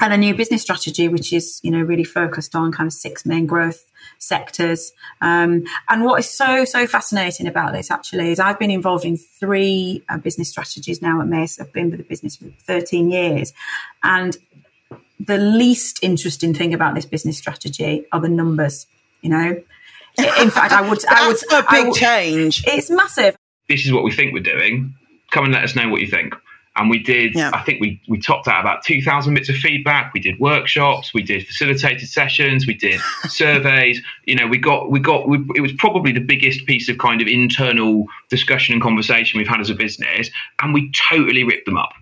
and 0.00 0.12
a 0.12 0.16
new 0.16 0.34
business 0.34 0.62
strategy, 0.62 1.08
which 1.08 1.32
is 1.32 1.60
you 1.62 1.70
know 1.70 1.82
really 1.82 2.04
focused 2.04 2.54
on 2.54 2.72
kind 2.72 2.86
of 2.86 2.92
six 2.92 3.24
main 3.26 3.46
growth 3.46 3.84
sectors. 4.18 4.92
Um, 5.20 5.64
and 5.88 6.04
what 6.04 6.20
is 6.20 6.30
so 6.30 6.64
so 6.64 6.86
fascinating 6.86 7.46
about 7.46 7.72
this 7.72 7.90
actually 7.90 8.32
is 8.32 8.40
I've 8.40 8.58
been 8.58 8.70
involved 8.70 9.04
in 9.04 9.16
three 9.16 10.02
uh, 10.08 10.18
business 10.18 10.48
strategies 10.48 11.02
now 11.02 11.20
at 11.20 11.26
Mace. 11.26 11.60
I've 11.60 11.72
been 11.72 11.90
with 11.90 11.98
the 11.98 12.04
business 12.04 12.36
for 12.36 12.46
13 12.66 13.10
years, 13.10 13.52
and 14.02 14.36
the 15.18 15.38
least 15.38 15.98
interesting 16.02 16.54
thing 16.54 16.72
about 16.72 16.94
this 16.94 17.04
business 17.04 17.36
strategy 17.36 18.04
are 18.12 18.20
the 18.20 18.28
numbers. 18.28 18.86
You 19.20 19.30
know, 19.30 19.62
in 20.18 20.50
fact, 20.50 20.72
I 20.72 20.88
would. 20.88 21.04
I 21.08 21.28
would. 21.28 21.36
a 21.52 21.66
big 21.70 21.86
would, 21.88 21.94
change. 21.94 22.64
It's 22.66 22.90
massive. 22.90 23.36
This 23.68 23.84
is 23.84 23.92
what 23.92 24.02
we 24.02 24.12
think 24.12 24.32
we're 24.32 24.42
doing. 24.42 24.94
Come 25.30 25.44
and 25.44 25.52
let 25.52 25.62
us 25.62 25.76
know 25.76 25.88
what 25.88 26.00
you 26.00 26.08
think. 26.08 26.34
And 26.76 26.88
we 26.88 27.00
did, 27.00 27.34
yeah. 27.34 27.50
I 27.52 27.62
think 27.62 27.80
we, 27.80 28.00
we 28.08 28.20
topped 28.20 28.46
out 28.46 28.60
about 28.60 28.84
2,000 28.84 29.34
bits 29.34 29.48
of 29.48 29.56
feedback. 29.56 30.14
We 30.14 30.20
did 30.20 30.38
workshops, 30.38 31.12
we 31.12 31.22
did 31.22 31.44
facilitated 31.46 32.08
sessions, 32.08 32.66
we 32.66 32.74
did 32.74 33.00
surveys. 33.28 34.00
You 34.24 34.36
know, 34.36 34.46
we 34.46 34.58
got, 34.58 34.90
we 34.90 35.00
got, 35.00 35.28
we, 35.28 35.38
it 35.56 35.60
was 35.60 35.72
probably 35.72 36.12
the 36.12 36.20
biggest 36.20 36.66
piece 36.66 36.88
of 36.88 36.98
kind 36.98 37.20
of 37.20 37.26
internal 37.26 38.06
discussion 38.28 38.74
and 38.74 38.82
conversation 38.82 39.38
we've 39.38 39.48
had 39.48 39.60
as 39.60 39.68
a 39.68 39.74
business. 39.74 40.30
And 40.62 40.72
we 40.72 40.92
totally 40.92 41.42
ripped 41.42 41.66
them 41.66 41.76
up. 41.76 41.92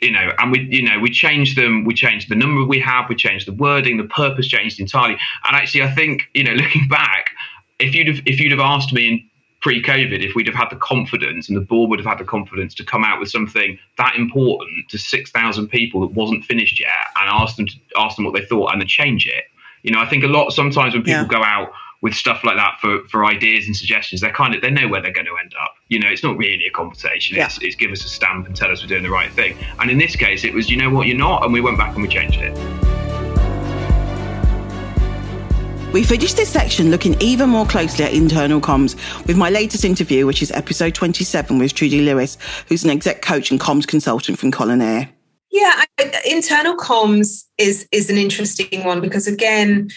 You 0.00 0.12
know, 0.12 0.32
and 0.38 0.50
we, 0.50 0.60
you 0.60 0.82
know, 0.82 0.98
we 0.98 1.10
changed 1.10 1.58
them. 1.58 1.84
We 1.84 1.92
changed 1.92 2.30
the 2.30 2.34
number 2.34 2.64
we 2.64 2.80
have. 2.80 3.10
We 3.10 3.16
changed 3.16 3.46
the 3.46 3.52
wording. 3.52 3.98
The 3.98 4.04
purpose 4.04 4.48
changed 4.48 4.80
entirely. 4.80 5.18
And 5.44 5.54
actually, 5.54 5.82
I 5.82 5.94
think, 5.94 6.22
you 6.32 6.42
know, 6.42 6.52
looking 6.54 6.88
back, 6.88 7.32
if 7.78 7.94
you'd 7.94 8.08
have, 8.08 8.22
if 8.24 8.40
you'd 8.40 8.52
have 8.52 8.60
asked 8.60 8.94
me 8.94 9.08
in 9.08 9.29
pre-COVID, 9.60 10.24
if 10.24 10.34
we'd 10.34 10.46
have 10.46 10.56
had 10.56 10.70
the 10.70 10.76
confidence 10.76 11.48
and 11.48 11.56
the 11.56 11.60
board 11.62 11.90
would 11.90 11.98
have 11.98 12.06
had 12.06 12.18
the 12.18 12.24
confidence 12.24 12.74
to 12.74 12.84
come 12.84 13.04
out 13.04 13.20
with 13.20 13.30
something 13.30 13.78
that 13.98 14.14
important 14.16 14.70
to 14.88 14.98
six 14.98 15.30
thousand 15.30 15.68
people 15.68 16.00
that 16.00 16.12
wasn't 16.12 16.44
finished 16.44 16.80
yet, 16.80 16.90
and 17.16 17.28
ask 17.28 17.56
them 17.56 17.66
to 17.66 17.76
ask 17.96 18.16
them 18.16 18.24
what 18.24 18.34
they 18.34 18.44
thought 18.44 18.72
and 18.72 18.80
then 18.80 18.88
change 18.88 19.26
it. 19.26 19.44
You 19.82 19.92
know, 19.92 20.00
I 20.00 20.06
think 20.06 20.24
a 20.24 20.28
lot 20.28 20.50
sometimes 20.50 20.94
when 20.94 21.02
people 21.02 21.22
yeah. 21.22 21.28
go 21.28 21.42
out 21.42 21.72
with 22.02 22.14
stuff 22.14 22.44
like 22.44 22.56
that 22.56 22.78
for, 22.80 23.06
for 23.08 23.26
ideas 23.26 23.66
and 23.66 23.76
suggestions, 23.76 24.22
they're 24.22 24.32
kind 24.32 24.54
of 24.54 24.62
they 24.62 24.70
know 24.70 24.88
where 24.88 25.02
they're 25.02 25.12
going 25.12 25.26
to 25.26 25.36
end 25.36 25.54
up. 25.62 25.74
You 25.88 26.00
know, 26.00 26.08
it's 26.08 26.22
not 26.22 26.36
really 26.38 26.66
a 26.66 26.70
conversation. 26.70 27.36
Yeah. 27.36 27.46
It's, 27.46 27.58
it's 27.60 27.76
give 27.76 27.90
us 27.90 28.04
a 28.04 28.08
stamp 28.08 28.46
and 28.46 28.56
tell 28.56 28.70
us 28.70 28.82
we're 28.82 28.88
doing 28.88 29.02
the 29.02 29.10
right 29.10 29.32
thing. 29.32 29.56
And 29.78 29.90
in 29.90 29.98
this 29.98 30.16
case, 30.16 30.44
it 30.44 30.54
was 30.54 30.70
you 30.70 30.76
know 30.76 30.90
what 30.90 31.06
you're 31.06 31.18
not, 31.18 31.44
and 31.44 31.52
we 31.52 31.60
went 31.60 31.76
back 31.76 31.94
and 31.94 32.02
we 32.02 32.08
changed 32.08 32.40
it. 32.40 32.99
We 35.92 36.04
finished 36.04 36.36
this 36.36 36.48
section 36.48 36.92
looking 36.92 37.20
even 37.20 37.48
more 37.50 37.66
closely 37.66 38.04
at 38.04 38.14
internal 38.14 38.60
comms 38.60 38.94
with 39.26 39.36
my 39.36 39.50
latest 39.50 39.84
interview, 39.84 40.24
which 40.24 40.40
is 40.40 40.52
episode 40.52 40.94
27 40.94 41.58
with 41.58 41.74
Trudy 41.74 42.02
Lewis, 42.02 42.38
who's 42.68 42.84
an 42.84 42.90
exec 42.90 43.22
coach 43.22 43.50
and 43.50 43.58
comms 43.58 43.88
consultant 43.88 44.38
from 44.38 44.52
Colinear. 44.52 45.08
Yeah, 45.50 45.82
I, 45.98 46.22
internal 46.30 46.76
comms 46.76 47.42
is 47.58 47.88
is 47.90 48.08
an 48.08 48.18
interesting 48.18 48.84
one 48.84 49.00
because 49.00 49.26
again, 49.26 49.90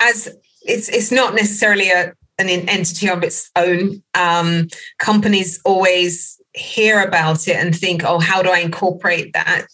as 0.00 0.28
it's 0.62 0.88
it's 0.88 1.12
not 1.12 1.36
necessarily 1.36 1.90
a 1.90 2.14
an 2.38 2.48
entity 2.48 3.08
of 3.08 3.22
its 3.22 3.48
own. 3.54 4.02
Um, 4.14 4.66
companies 4.98 5.60
always 5.64 6.40
hear 6.52 7.00
about 7.00 7.46
it 7.46 7.54
and 7.54 7.76
think, 7.76 8.02
"Oh, 8.04 8.18
how 8.18 8.42
do 8.42 8.50
I 8.50 8.58
incorporate 8.58 9.34
that?" 9.34 9.68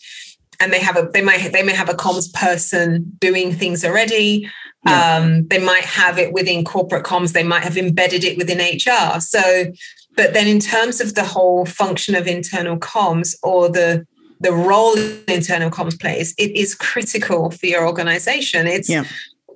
And 0.61 0.75
they 0.75 0.81
have 0.81 0.99
a 0.99 1.09
they 1.15 1.23
might 1.23 1.55
they 1.55 1.63
may 1.63 1.73
have 1.73 1.89
a 1.89 1.95
comms 1.95 2.31
person 2.35 3.17
doing 3.19 3.55
things 3.55 3.83
already. 3.83 4.51
Yeah. 4.87 5.17
Um, 5.17 5.47
they 5.49 5.65
might 5.65 5.85
have 5.85 6.19
it 6.19 6.33
within 6.33 6.65
corporate 6.65 7.05
comms, 7.05 7.33
they 7.33 7.43
might 7.43 7.63
have 7.63 7.79
embedded 7.79 8.23
it 8.23 8.37
within 8.37 8.59
HR. 8.59 9.21
So, 9.21 9.73
but 10.17 10.35
then 10.35 10.47
in 10.47 10.61
terms 10.61 11.01
of 11.01 11.15
the 11.15 11.25
whole 11.25 11.65
function 11.65 12.15
of 12.15 12.27
internal 12.27 12.79
comms 12.79 13.35
or 13.43 13.69
the 13.69 14.07
the 14.41 14.53
role 14.53 14.99
internal 15.27 15.71
comms 15.71 15.99
plays, 15.99 16.35
it 16.37 16.55
is 16.55 16.75
critical 16.75 17.51
for 17.51 17.67
your 17.67 17.87
organization. 17.87 18.67
It's 18.67 18.91
yeah. 18.91 19.05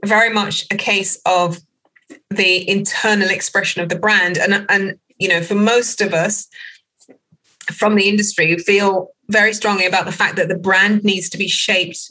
very 0.04 0.32
much 0.32 0.64
a 0.70 0.76
case 0.76 1.20
of 1.26 1.58
the 2.30 2.68
internal 2.68 3.28
expression 3.28 3.82
of 3.82 3.88
the 3.88 3.98
brand. 3.98 4.38
And, 4.38 4.64
and 4.68 4.98
you 5.18 5.28
know, 5.28 5.42
for 5.42 5.54
most 5.54 6.00
of 6.00 6.14
us 6.14 6.48
from 7.70 7.96
the 7.96 8.08
industry, 8.08 8.56
feel 8.58 9.10
very 9.28 9.52
strongly 9.52 9.86
about 9.86 10.06
the 10.06 10.12
fact 10.12 10.36
that 10.36 10.48
the 10.48 10.58
brand 10.58 11.04
needs 11.04 11.28
to 11.30 11.38
be 11.38 11.48
shaped 11.48 12.10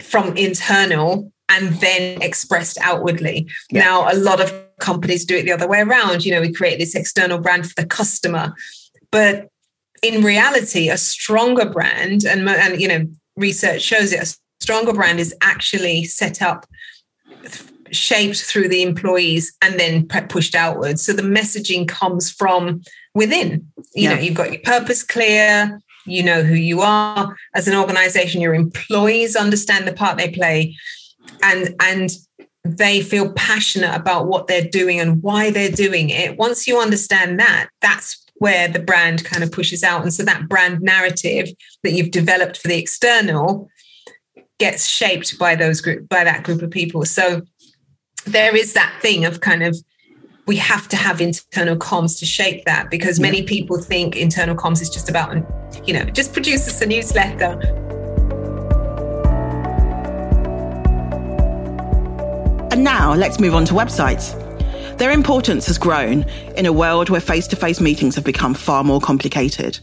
from 0.00 0.36
internal 0.36 1.31
and 1.52 1.74
then 1.80 2.20
expressed 2.22 2.78
outwardly. 2.80 3.48
Yeah. 3.70 3.82
Now, 3.82 4.12
a 4.12 4.16
lot 4.16 4.40
of 4.40 4.52
companies 4.80 5.24
do 5.24 5.36
it 5.36 5.44
the 5.44 5.52
other 5.52 5.68
way 5.68 5.80
around. 5.80 6.24
You 6.24 6.32
know, 6.32 6.40
we 6.40 6.52
create 6.52 6.78
this 6.78 6.94
external 6.94 7.38
brand 7.38 7.66
for 7.66 7.74
the 7.80 7.86
customer, 7.86 8.54
but 9.10 9.48
in 10.02 10.24
reality, 10.24 10.88
a 10.88 10.98
stronger 10.98 11.68
brand, 11.68 12.24
and, 12.24 12.48
and 12.48 12.80
you 12.80 12.88
know, 12.88 13.06
research 13.36 13.82
shows 13.82 14.12
it, 14.12 14.22
a 14.22 14.34
stronger 14.60 14.92
brand 14.92 15.20
is 15.20 15.34
actually 15.40 16.04
set 16.04 16.42
up 16.42 16.66
shaped 17.92 18.42
through 18.42 18.68
the 18.68 18.82
employees 18.82 19.54
and 19.60 19.78
then 19.78 20.08
pushed 20.28 20.54
outwards. 20.54 21.04
So 21.04 21.12
the 21.12 21.22
messaging 21.22 21.86
comes 21.86 22.30
from 22.30 22.82
within. 23.14 23.70
You 23.94 24.08
yeah. 24.08 24.14
know, 24.14 24.20
you've 24.20 24.34
got 24.34 24.50
your 24.50 24.62
purpose 24.62 25.02
clear, 25.02 25.78
you 26.06 26.22
know 26.22 26.42
who 26.42 26.54
you 26.54 26.80
are 26.80 27.36
as 27.54 27.68
an 27.68 27.76
organization, 27.76 28.40
your 28.40 28.54
employees 28.54 29.36
understand 29.36 29.86
the 29.86 29.92
part 29.92 30.18
they 30.18 30.30
play 30.30 30.74
and 31.42 31.74
and 31.80 32.10
they 32.64 33.02
feel 33.02 33.32
passionate 33.32 33.94
about 33.94 34.28
what 34.28 34.46
they're 34.46 34.68
doing 34.68 35.00
and 35.00 35.22
why 35.22 35.50
they're 35.50 35.68
doing 35.68 36.10
it 36.10 36.38
once 36.38 36.68
you 36.68 36.78
understand 36.78 37.40
that 37.40 37.68
that's 37.80 38.24
where 38.42 38.66
the 38.66 38.80
brand 38.80 39.24
kind 39.24 39.44
of 39.44 39.52
pushes 39.52 39.84
out. 39.84 40.02
And 40.02 40.12
so 40.12 40.24
that 40.24 40.48
brand 40.48 40.80
narrative 40.80 41.48
that 41.84 41.92
you've 41.92 42.10
developed 42.10 42.56
for 42.56 42.66
the 42.66 42.76
external 42.76 43.68
gets 44.58 44.88
shaped 44.88 45.38
by 45.38 45.54
those 45.54 45.80
group 45.80 46.08
by 46.08 46.24
that 46.24 46.42
group 46.42 46.62
of 46.62 46.70
people. 46.70 47.04
So 47.04 47.42
there 48.26 48.56
is 48.56 48.74
that 48.74 48.96
thing 49.00 49.24
of 49.24 49.40
kind 49.40 49.62
of 49.62 49.76
we 50.46 50.56
have 50.56 50.88
to 50.88 50.96
have 50.96 51.20
internal 51.20 51.76
comms 51.76 52.18
to 52.18 52.26
shape 52.26 52.64
that 52.64 52.90
because 52.90 53.20
many 53.20 53.42
people 53.42 53.80
think 53.80 54.16
internal 54.16 54.56
comms 54.56 54.82
is 54.82 54.90
just 54.90 55.08
about 55.08 55.36
you 55.86 55.94
know 55.94 56.04
just 56.06 56.32
produce 56.32 56.66
us 56.66 56.80
a 56.80 56.86
newsletter 56.86 57.58
And 62.72 62.82
now 62.82 63.12
let's 63.12 63.38
move 63.38 63.54
on 63.54 63.66
to 63.66 63.74
websites. 63.74 64.32
Their 64.96 65.10
importance 65.10 65.66
has 65.66 65.76
grown 65.76 66.22
in 66.56 66.64
a 66.64 66.72
world 66.72 67.10
where 67.10 67.20
face 67.20 67.46
to 67.48 67.56
face 67.56 67.82
meetings 67.82 68.14
have 68.14 68.24
become 68.24 68.54
far 68.54 68.82
more 68.82 68.98
complicated. 68.98 69.78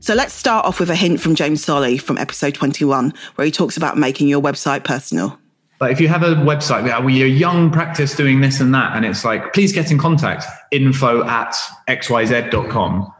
So 0.00 0.14
let's 0.14 0.32
start 0.32 0.64
off 0.64 0.80
with 0.80 0.88
a 0.88 0.96
hint 0.96 1.20
from 1.20 1.34
James 1.34 1.62
Solly 1.62 1.98
from 1.98 2.16
episode 2.16 2.54
21, 2.54 3.12
where 3.34 3.44
he 3.44 3.50
talks 3.50 3.76
about 3.76 3.98
making 3.98 4.28
your 4.28 4.40
website 4.40 4.82
personal. 4.82 5.38
Like 5.78 5.92
if 5.92 6.00
you 6.00 6.08
have 6.08 6.22
a 6.22 6.36
website 6.36 6.84
where 6.84 7.10
you're 7.10 7.26
young 7.26 7.70
practice 7.70 8.16
doing 8.16 8.40
this 8.40 8.60
and 8.60 8.74
that, 8.74 8.96
and 8.96 9.04
it's 9.04 9.22
like, 9.22 9.52
please 9.52 9.70
get 9.70 9.90
in 9.90 9.98
contact, 9.98 10.46
info 10.70 11.22
at 11.24 11.54
xyz.com. 11.86 13.12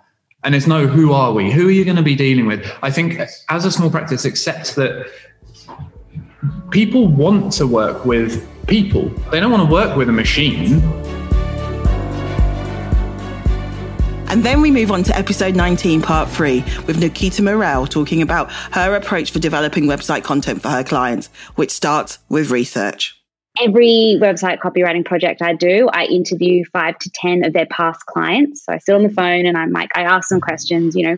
And 0.43 0.55
it's 0.55 0.67
no, 0.67 0.87
who 0.87 1.13
are 1.13 1.35
we? 1.35 1.53
Who 1.53 1.69
are 1.69 1.71
you 1.71 1.85
going 1.85 1.99
to 1.99 2.03
be 2.03 2.17
dealing 2.17 2.47
with? 2.47 2.67
I 2.81 2.91
think 2.91 3.21
as 3.51 3.67
a 3.67 3.71
small 3.71 3.91
practice, 3.91 4.25
accept 4.25 4.75
that 4.77 5.07
people 6.71 7.07
want 7.07 7.53
to 7.55 7.67
work 7.67 8.05
with 8.05 8.49
people. 8.67 9.09
They 9.31 9.41
don't 9.41 9.51
want 9.51 9.69
to 9.69 9.73
work 9.73 9.97
with 9.97 10.09
a 10.09 10.13
machine. 10.13 10.83
And 14.35 14.43
then 14.43 14.61
we 14.61 14.73
move 14.73 14.91
on 14.91 15.05
to 15.05 15.17
episode 15.17 15.55
19, 15.55 16.03
part 16.03 16.29
three, 16.29 16.65
with 16.87 16.99
Nikita 16.99 17.43
Morell 17.43 17.87
talking 17.87 18.21
about 18.21 18.51
her 18.73 18.97
approach 18.97 19.31
for 19.31 19.39
developing 19.39 19.85
website 19.85 20.25
content 20.25 20.61
for 20.61 20.71
her 20.71 20.83
clients, 20.83 21.29
which 21.55 21.71
starts 21.71 22.19
with 22.29 22.51
research. 22.51 23.17
Every 23.61 24.19
website 24.21 24.59
copywriting 24.59 25.05
project 25.05 25.41
I 25.41 25.53
do, 25.53 25.89
I 25.93 26.07
interview 26.07 26.65
five 26.73 26.99
to 26.99 27.11
10 27.11 27.45
of 27.45 27.53
their 27.53 27.67
past 27.67 28.05
clients. 28.07 28.65
So 28.65 28.73
I 28.73 28.79
sit 28.79 28.97
on 28.97 29.05
the 29.05 29.09
phone 29.09 29.47
and 29.47 29.57
I'm 29.57 29.71
like, 29.71 29.91
I 29.95 30.03
ask 30.03 30.31
them 30.31 30.41
questions, 30.41 30.97
you 30.97 31.07
know, 31.07 31.17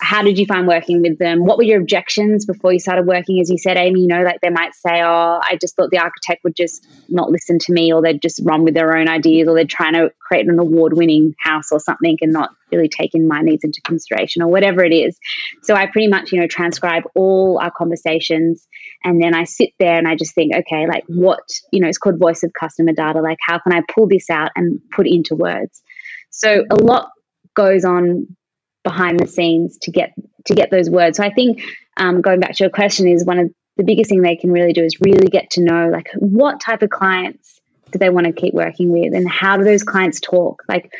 how 0.00 0.22
did 0.22 0.38
you 0.38 0.46
find 0.46 0.66
working 0.66 1.02
with 1.02 1.18
them? 1.18 1.44
What 1.44 1.58
were 1.58 1.64
your 1.64 1.80
objections 1.80 2.46
before 2.46 2.72
you 2.72 2.78
started 2.78 3.06
working? 3.06 3.40
As 3.40 3.50
you 3.50 3.58
said, 3.58 3.76
Amy, 3.76 4.00
you 4.00 4.06
know, 4.06 4.22
like 4.22 4.40
they 4.40 4.50
might 4.50 4.74
say, 4.74 5.02
oh, 5.02 5.40
I 5.42 5.58
just 5.60 5.76
thought 5.76 5.90
the 5.90 5.98
architect 5.98 6.42
would 6.44 6.56
just 6.56 6.86
not 7.08 7.30
listen 7.30 7.58
to 7.60 7.72
me, 7.72 7.92
or 7.92 8.02
they'd 8.02 8.22
just 8.22 8.40
run 8.44 8.64
with 8.64 8.74
their 8.74 8.96
own 8.96 9.08
ideas, 9.08 9.48
or 9.48 9.54
they're 9.54 9.64
trying 9.64 9.94
to 9.94 10.10
create 10.18 10.48
an 10.48 10.58
award 10.58 10.94
winning 10.96 11.34
house 11.38 11.70
or 11.70 11.80
something 11.80 12.16
and 12.20 12.32
not 12.32 12.50
really 12.72 12.88
taking 12.88 13.28
my 13.28 13.40
needs 13.42 13.62
into 13.64 13.80
consideration, 13.82 14.42
or 14.42 14.48
whatever 14.48 14.82
it 14.84 14.92
is. 14.92 15.18
So 15.62 15.74
I 15.74 15.86
pretty 15.86 16.08
much, 16.08 16.32
you 16.32 16.40
know, 16.40 16.46
transcribe 16.46 17.04
all 17.14 17.58
our 17.60 17.70
conversations. 17.70 18.66
And 19.04 19.22
then 19.22 19.34
I 19.34 19.44
sit 19.44 19.70
there 19.78 19.96
and 19.96 20.06
I 20.06 20.14
just 20.14 20.34
think, 20.34 20.54
okay, 20.54 20.86
like 20.86 21.04
what, 21.08 21.40
you 21.72 21.80
know, 21.80 21.88
it's 21.88 21.98
called 21.98 22.18
voice 22.18 22.42
of 22.42 22.52
customer 22.58 22.92
data. 22.92 23.20
Like, 23.20 23.38
how 23.46 23.58
can 23.58 23.72
I 23.72 23.82
pull 23.92 24.08
this 24.08 24.28
out 24.30 24.50
and 24.56 24.80
put 24.94 25.06
into 25.06 25.34
words? 25.34 25.82
So 26.30 26.64
a 26.70 26.82
lot 26.82 27.10
goes 27.54 27.84
on 27.84 28.36
behind 28.82 29.20
the 29.20 29.26
scenes 29.26 29.78
to 29.82 29.90
get 29.90 30.12
to 30.46 30.54
get 30.54 30.70
those 30.70 30.88
words. 30.88 31.18
So 31.18 31.24
I 31.24 31.32
think 31.32 31.62
um, 31.96 32.20
going 32.20 32.40
back 32.40 32.54
to 32.56 32.64
your 32.64 32.70
question 32.70 33.08
is 33.08 33.24
one 33.24 33.38
of 33.38 33.50
the 33.76 33.84
biggest 33.84 34.10
thing 34.10 34.22
they 34.22 34.36
can 34.36 34.50
really 34.50 34.72
do 34.72 34.84
is 34.84 35.00
really 35.00 35.28
get 35.28 35.50
to 35.50 35.62
know 35.62 35.88
like 35.88 36.08
what 36.16 36.60
type 36.60 36.82
of 36.82 36.90
clients 36.90 37.60
do 37.92 37.98
they 37.98 38.10
want 38.10 38.26
to 38.26 38.32
keep 38.32 38.54
working 38.54 38.90
with 38.90 39.14
and 39.14 39.28
how 39.28 39.56
do 39.56 39.64
those 39.64 39.82
clients 39.82 40.20
talk 40.20 40.62
like 40.68 40.92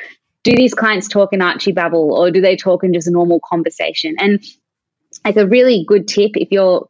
do 0.43 0.57
these 0.57 0.75
clients 0.75 1.07
talk 1.07 1.33
in 1.33 1.43
archie 1.43 1.73
babble 1.73 2.13
or 2.13 2.31
do 2.31 2.41
they 2.41 2.57
talk 2.57 2.83
in 2.83 2.93
just 2.93 3.07
a 3.07 3.11
normal 3.11 3.39
conversation 3.49 4.17
and 4.19 4.43
like 5.25 5.37
a 5.37 5.47
really 5.47 5.85
good 5.87 6.09
tip 6.09 6.33
if 6.35 6.51
you're 6.51 6.89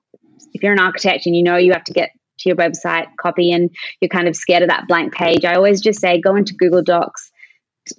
if 0.55 0.63
you're 0.63 0.73
an 0.73 0.79
architect 0.79 1.27
and 1.27 1.37
you 1.37 1.43
know 1.43 1.57
you 1.57 1.73
have 1.73 1.85
to 1.85 1.93
get 1.93 2.11
to 2.41 2.49
your 2.49 2.57
website 2.57 3.07
copy 3.21 3.53
and 3.53 3.71
you're 4.01 4.09
kind 4.09 4.29
of 4.29 4.35
scared 4.35 4.63
of 4.63 4.69
that 4.69 4.89
blank 4.89 5.13
page, 5.15 5.45
I 5.45 5.55
always 5.55 5.81
just 5.81 6.01
say 6.01 6.21
go 6.21 6.35
into 6.35 6.55
Google 6.55 6.83
Docs, 6.83 7.30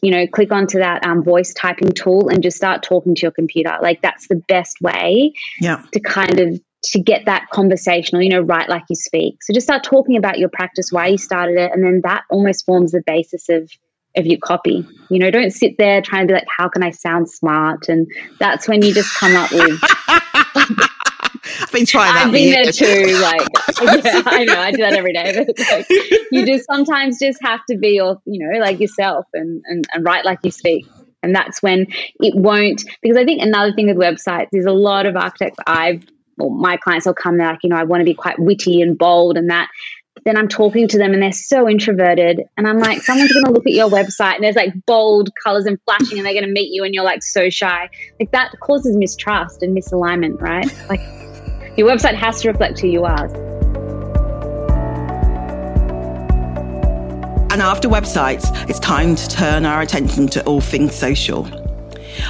you 0.02 0.12
know, 0.12 0.28
click 0.28 0.52
onto 0.52 0.80
that 0.80 1.06
um, 1.06 1.24
voice 1.24 1.54
typing 1.54 1.92
tool 1.92 2.30
and 2.30 2.44
just 2.44 2.58
start 2.58 2.84
talking 2.84 3.16
to 3.16 3.22
your 3.22 3.32
computer. 3.32 3.78
Like 3.82 4.02
that's 4.02 4.28
the 4.28 4.42
best 4.48 4.80
way 4.82 5.34
yeah. 5.60 5.84
to 5.92 6.00
kind 6.00 6.40
of 6.40 6.60
to 6.84 7.00
get 7.00 7.26
that 7.26 7.48
conversational, 7.52 8.22
you 8.22 8.30
know, 8.30 8.42
write 8.42 8.68
like 8.68 8.84
you 8.90 8.96
speak. 8.96 9.44
So 9.44 9.54
just 9.54 9.68
start 9.68 9.84
talking 9.84 10.18
about 10.18 10.40
your 10.40 10.50
practice, 10.50 10.92
why 10.92 11.08
you 11.08 11.18
started 11.18 11.58
it, 11.58 11.72
and 11.72 11.84
then 11.84 12.02
that 12.04 12.24
almost 12.30 12.66
forms 12.66 12.92
the 12.92 13.04
basis 13.06 13.50
of 13.50 13.70
of 14.18 14.26
your 14.26 14.40
copy. 14.40 14.86
You 15.10 15.20
know, 15.20 15.32
don't 15.32 15.52
sit 15.52 15.78
there 15.78 16.02
trying 16.02 16.28
to 16.28 16.34
be 16.34 16.34
like, 16.34 16.48
how 16.58 16.68
can 16.68 16.84
I 16.84 16.92
sound 16.92 17.30
smart? 17.30 17.88
And 17.88 18.08
that's 18.40 18.68
when 18.68 18.82
you 18.82 18.94
just 18.94 19.14
come 19.18 19.36
up 19.36 19.52
with 19.52 19.80
I've 21.60 21.72
been 21.72 21.86
trying 21.86 22.14
that. 22.14 22.28
I've 22.28 22.34
been 22.34 22.52
there 22.52 22.72
too. 22.72 23.20
Like, 23.20 23.48
yeah, 24.06 24.24
I 24.26 24.44
know, 24.46 24.60
I 24.60 24.72
do 24.72 24.78
that 24.78 24.94
every 24.94 25.14
day. 25.14 25.46
But 25.46 25.60
like, 25.60 25.90
you 26.32 26.46
just 26.46 26.66
sometimes 26.66 27.20
just 27.20 27.40
have 27.44 27.66
to 27.70 27.78
be 27.78 27.90
your, 27.90 28.22
you 28.26 28.48
know, 28.48 28.60
like 28.60 28.80
yourself 28.80 29.26
and, 29.34 29.62
and, 29.66 29.86
and 29.94 30.06
write 30.06 30.26
like 30.26 30.40
you 30.44 30.52
speak. 30.52 30.86
And 31.24 31.36
that's 31.36 31.62
when 31.62 31.88
it 32.20 32.36
won't, 32.36 32.84
because 33.02 33.18
I 33.18 33.26
think 33.26 33.42
another 33.42 33.74
thing 33.74 33.88
with 33.88 33.98
websites 33.98 34.50
is 34.54 34.66
a 34.66 34.72
lot 34.72 35.06
of 35.06 35.16
architects 35.16 35.60
I've, 35.68 36.04
well, 36.38 36.50
my 36.50 36.78
clients 36.78 37.06
will 37.06 37.14
come, 37.14 37.38
they're 37.38 37.48
like, 37.48 37.60
you 37.64 37.70
know, 37.70 37.76
I 37.76 37.84
want 37.84 38.02
to 38.02 38.06
be 38.06 38.16
quite 38.16 38.40
witty 38.40 38.82
and 38.82 38.98
bold 38.98 39.38
and 39.38 39.50
that. 39.50 39.70
Then 40.26 40.38
I'm 40.38 40.48
talking 40.48 40.88
to 40.90 40.98
them 40.98 41.14
and 41.14 41.22
they're 41.22 41.32
so 41.32 41.70
introverted. 41.70 42.42
And 42.58 42.68
I'm 42.68 42.80
like, 42.80 43.02
someone's 43.02 43.32
going 43.32 43.46
to 43.46 43.52
look 43.52 43.66
at 43.66 43.74
your 43.74 43.90
website 43.90 44.36
and 44.36 44.44
there's 44.44 44.56
like 44.56 44.74
bold 44.86 45.30
colors 45.44 45.66
and 45.66 45.80
flashing 45.86 46.18
and 46.18 46.26
they're 46.26 46.34
going 46.34 46.46
to 46.46 46.52
meet 46.52 46.74
you 46.74 46.84
and 46.84 46.94
you're 46.94 47.04
like 47.04 47.24
so 47.24 47.50
shy. 47.50 47.90
Like 48.20 48.32
that 48.32 48.60
causes 48.60 48.96
mistrust 48.96 49.64
and 49.64 49.76
misalignment, 49.76 50.42
right? 50.42 50.68
Like, 50.90 51.02
your 51.78 51.90
website 51.90 52.16
has 52.16 52.42
to 52.42 52.50
reflect 52.50 52.80
who 52.80 52.88
you 52.88 53.06
are. 53.06 53.26
And 57.52 57.62
after 57.62 57.90
websites, 57.90 58.48
it's 58.70 58.80
time 58.80 59.16
to 59.16 59.28
turn 59.28 59.66
our 59.66 59.82
attention 59.82 60.28
to 60.30 60.44
all 60.46 60.62
things 60.62 60.96
social. 60.96 61.50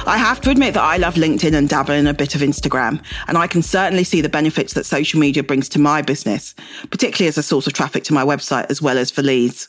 I 0.06 0.16
have 0.16 0.40
to 0.42 0.50
admit 0.50 0.74
that 0.74 0.82
I 0.82 0.96
love 0.96 1.14
LinkedIn 1.14 1.54
and 1.54 1.68
dabble 1.68 1.94
in 1.94 2.06
a 2.06 2.14
bit 2.14 2.34
of 2.34 2.40
Instagram, 2.40 3.02
and 3.26 3.36
I 3.36 3.46
can 3.46 3.62
certainly 3.62 4.04
see 4.04 4.20
the 4.20 4.28
benefits 4.28 4.74
that 4.74 4.86
social 4.86 5.20
media 5.20 5.42
brings 5.42 5.68
to 5.70 5.78
my 5.78 6.02
business, 6.02 6.54
particularly 6.90 7.28
as 7.28 7.38
a 7.38 7.42
source 7.42 7.66
of 7.66 7.72
traffic 7.72 8.04
to 8.04 8.12
my 8.12 8.24
website 8.24 8.66
as 8.68 8.82
well 8.82 8.98
as 8.98 9.10
for 9.10 9.22
leads. 9.22 9.68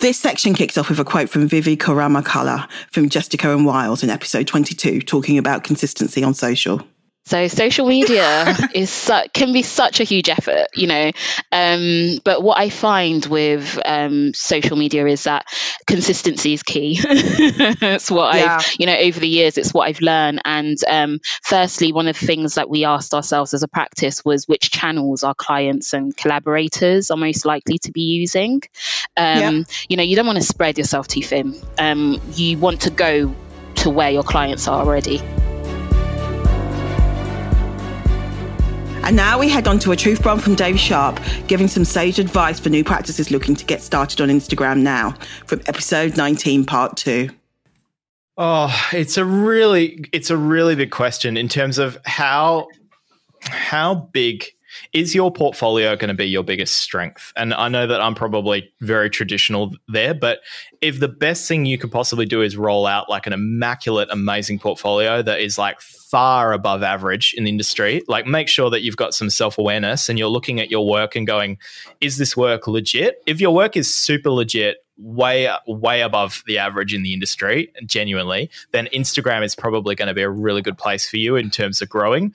This 0.00 0.18
section 0.18 0.54
kicks 0.54 0.76
off 0.76 0.88
with 0.88 1.00
a 1.00 1.04
quote 1.04 1.30
from 1.30 1.48
Vivi 1.48 1.76
Korama 1.76 2.24
Kala 2.24 2.68
from 2.90 3.08
Jestico 3.08 3.54
and 3.54 3.64
Whiles 3.64 4.02
in 4.02 4.10
episode 4.10 4.46
22, 4.46 5.00
talking 5.02 5.38
about 5.38 5.64
consistency 5.64 6.22
on 6.24 6.34
social. 6.34 6.86
So 7.26 7.48
social 7.48 7.86
media 7.86 8.54
is 8.74 8.90
su- 8.90 9.28
can 9.32 9.52
be 9.52 9.62
such 9.62 10.00
a 10.00 10.04
huge 10.04 10.28
effort, 10.28 10.68
you 10.74 10.86
know. 10.86 11.10
Um, 11.50 12.18
but 12.22 12.42
what 12.42 12.58
I 12.58 12.68
find 12.68 13.24
with 13.24 13.78
um, 13.84 14.34
social 14.34 14.76
media 14.76 15.06
is 15.06 15.24
that 15.24 15.46
consistency 15.86 16.52
is 16.52 16.62
key. 16.62 17.00
That's 17.80 18.10
what 18.10 18.34
yeah. 18.34 18.58
I've, 18.58 18.76
you 18.78 18.86
know, 18.86 18.96
over 18.96 19.20
the 19.20 19.28
years, 19.28 19.56
it's 19.56 19.72
what 19.72 19.88
I've 19.88 20.02
learned. 20.02 20.42
And 20.44 20.76
um, 20.86 21.20
firstly, 21.42 21.92
one 21.92 22.08
of 22.08 22.18
the 22.18 22.26
things 22.26 22.56
that 22.56 22.68
we 22.68 22.84
asked 22.84 23.14
ourselves 23.14 23.54
as 23.54 23.62
a 23.62 23.68
practice 23.68 24.22
was 24.22 24.46
which 24.46 24.70
channels 24.70 25.24
our 25.24 25.34
clients 25.34 25.94
and 25.94 26.14
collaborators 26.14 27.10
are 27.10 27.16
most 27.16 27.46
likely 27.46 27.78
to 27.78 27.92
be 27.92 28.02
using. 28.02 28.62
Yeah. 29.16 29.48
Um, 29.48 29.66
you 29.88 29.96
know, 29.96 30.02
you 30.02 30.14
don't 30.16 30.26
want 30.26 30.38
to 30.38 30.44
spread 30.44 30.76
yourself 30.76 31.08
too 31.08 31.22
thin. 31.22 31.54
Um, 31.78 32.20
you 32.32 32.58
want 32.58 32.82
to 32.82 32.90
go 32.90 33.34
to 33.76 33.90
where 33.90 34.10
your 34.10 34.24
clients 34.24 34.68
are 34.68 34.80
already. 34.80 35.22
And 39.04 39.16
now 39.16 39.38
we 39.38 39.50
head 39.50 39.68
on 39.68 39.78
to 39.80 39.92
a 39.92 39.96
truth 39.96 40.22
bomb 40.22 40.38
from 40.38 40.54
Dave 40.54 40.80
Sharp, 40.80 41.20
giving 41.46 41.68
some 41.68 41.84
sage 41.84 42.18
advice 42.18 42.58
for 42.58 42.70
new 42.70 42.82
practices 42.82 43.30
looking 43.30 43.54
to 43.54 43.64
get 43.66 43.82
started 43.82 44.22
on 44.22 44.28
Instagram 44.28 44.80
now 44.80 45.14
from 45.46 45.60
episode 45.66 46.16
19, 46.16 46.64
part 46.64 46.96
two. 46.96 47.28
Oh, 48.38 48.74
it's 48.92 49.18
a 49.18 49.24
really 49.24 50.06
it's 50.12 50.30
a 50.30 50.38
really 50.38 50.74
big 50.74 50.90
question 50.90 51.36
in 51.36 51.48
terms 51.48 51.76
of 51.76 51.98
how 52.06 52.66
how 53.42 53.94
big 53.94 54.46
is 54.92 55.14
your 55.14 55.32
portfolio 55.32 55.96
going 55.96 56.08
to 56.08 56.14
be 56.14 56.26
your 56.26 56.42
biggest 56.42 56.76
strength? 56.76 57.32
And 57.36 57.54
I 57.54 57.68
know 57.68 57.86
that 57.86 58.00
I'm 58.00 58.14
probably 58.14 58.72
very 58.80 59.10
traditional 59.10 59.72
there, 59.88 60.14
but 60.14 60.40
if 60.80 61.00
the 61.00 61.08
best 61.08 61.48
thing 61.48 61.66
you 61.66 61.78
could 61.78 61.90
possibly 61.90 62.26
do 62.26 62.42
is 62.42 62.56
roll 62.56 62.86
out 62.86 63.08
like 63.08 63.26
an 63.26 63.32
immaculate, 63.32 64.08
amazing 64.10 64.58
portfolio 64.58 65.22
that 65.22 65.40
is 65.40 65.58
like 65.58 65.80
far 65.80 66.52
above 66.52 66.82
average 66.82 67.34
in 67.36 67.44
the 67.44 67.50
industry, 67.50 68.02
like 68.06 68.26
make 68.26 68.48
sure 68.48 68.70
that 68.70 68.82
you've 68.82 68.96
got 68.96 69.14
some 69.14 69.30
self 69.30 69.58
awareness 69.58 70.08
and 70.08 70.18
you're 70.18 70.28
looking 70.28 70.60
at 70.60 70.70
your 70.70 70.86
work 70.86 71.16
and 71.16 71.26
going, 71.26 71.58
is 72.00 72.18
this 72.18 72.36
work 72.36 72.66
legit? 72.66 73.22
If 73.26 73.40
your 73.40 73.54
work 73.54 73.76
is 73.76 73.92
super 73.92 74.30
legit, 74.30 74.78
way 74.96 75.50
way 75.66 76.02
above 76.02 76.42
the 76.46 76.56
average 76.56 76.94
in 76.94 77.02
the 77.02 77.12
industry 77.12 77.72
genuinely 77.84 78.48
then 78.70 78.86
instagram 78.94 79.44
is 79.44 79.56
probably 79.56 79.96
going 79.96 80.06
to 80.06 80.14
be 80.14 80.22
a 80.22 80.30
really 80.30 80.62
good 80.62 80.78
place 80.78 81.08
for 81.08 81.16
you 81.16 81.34
in 81.34 81.50
terms 81.50 81.82
of 81.82 81.88
growing 81.88 82.32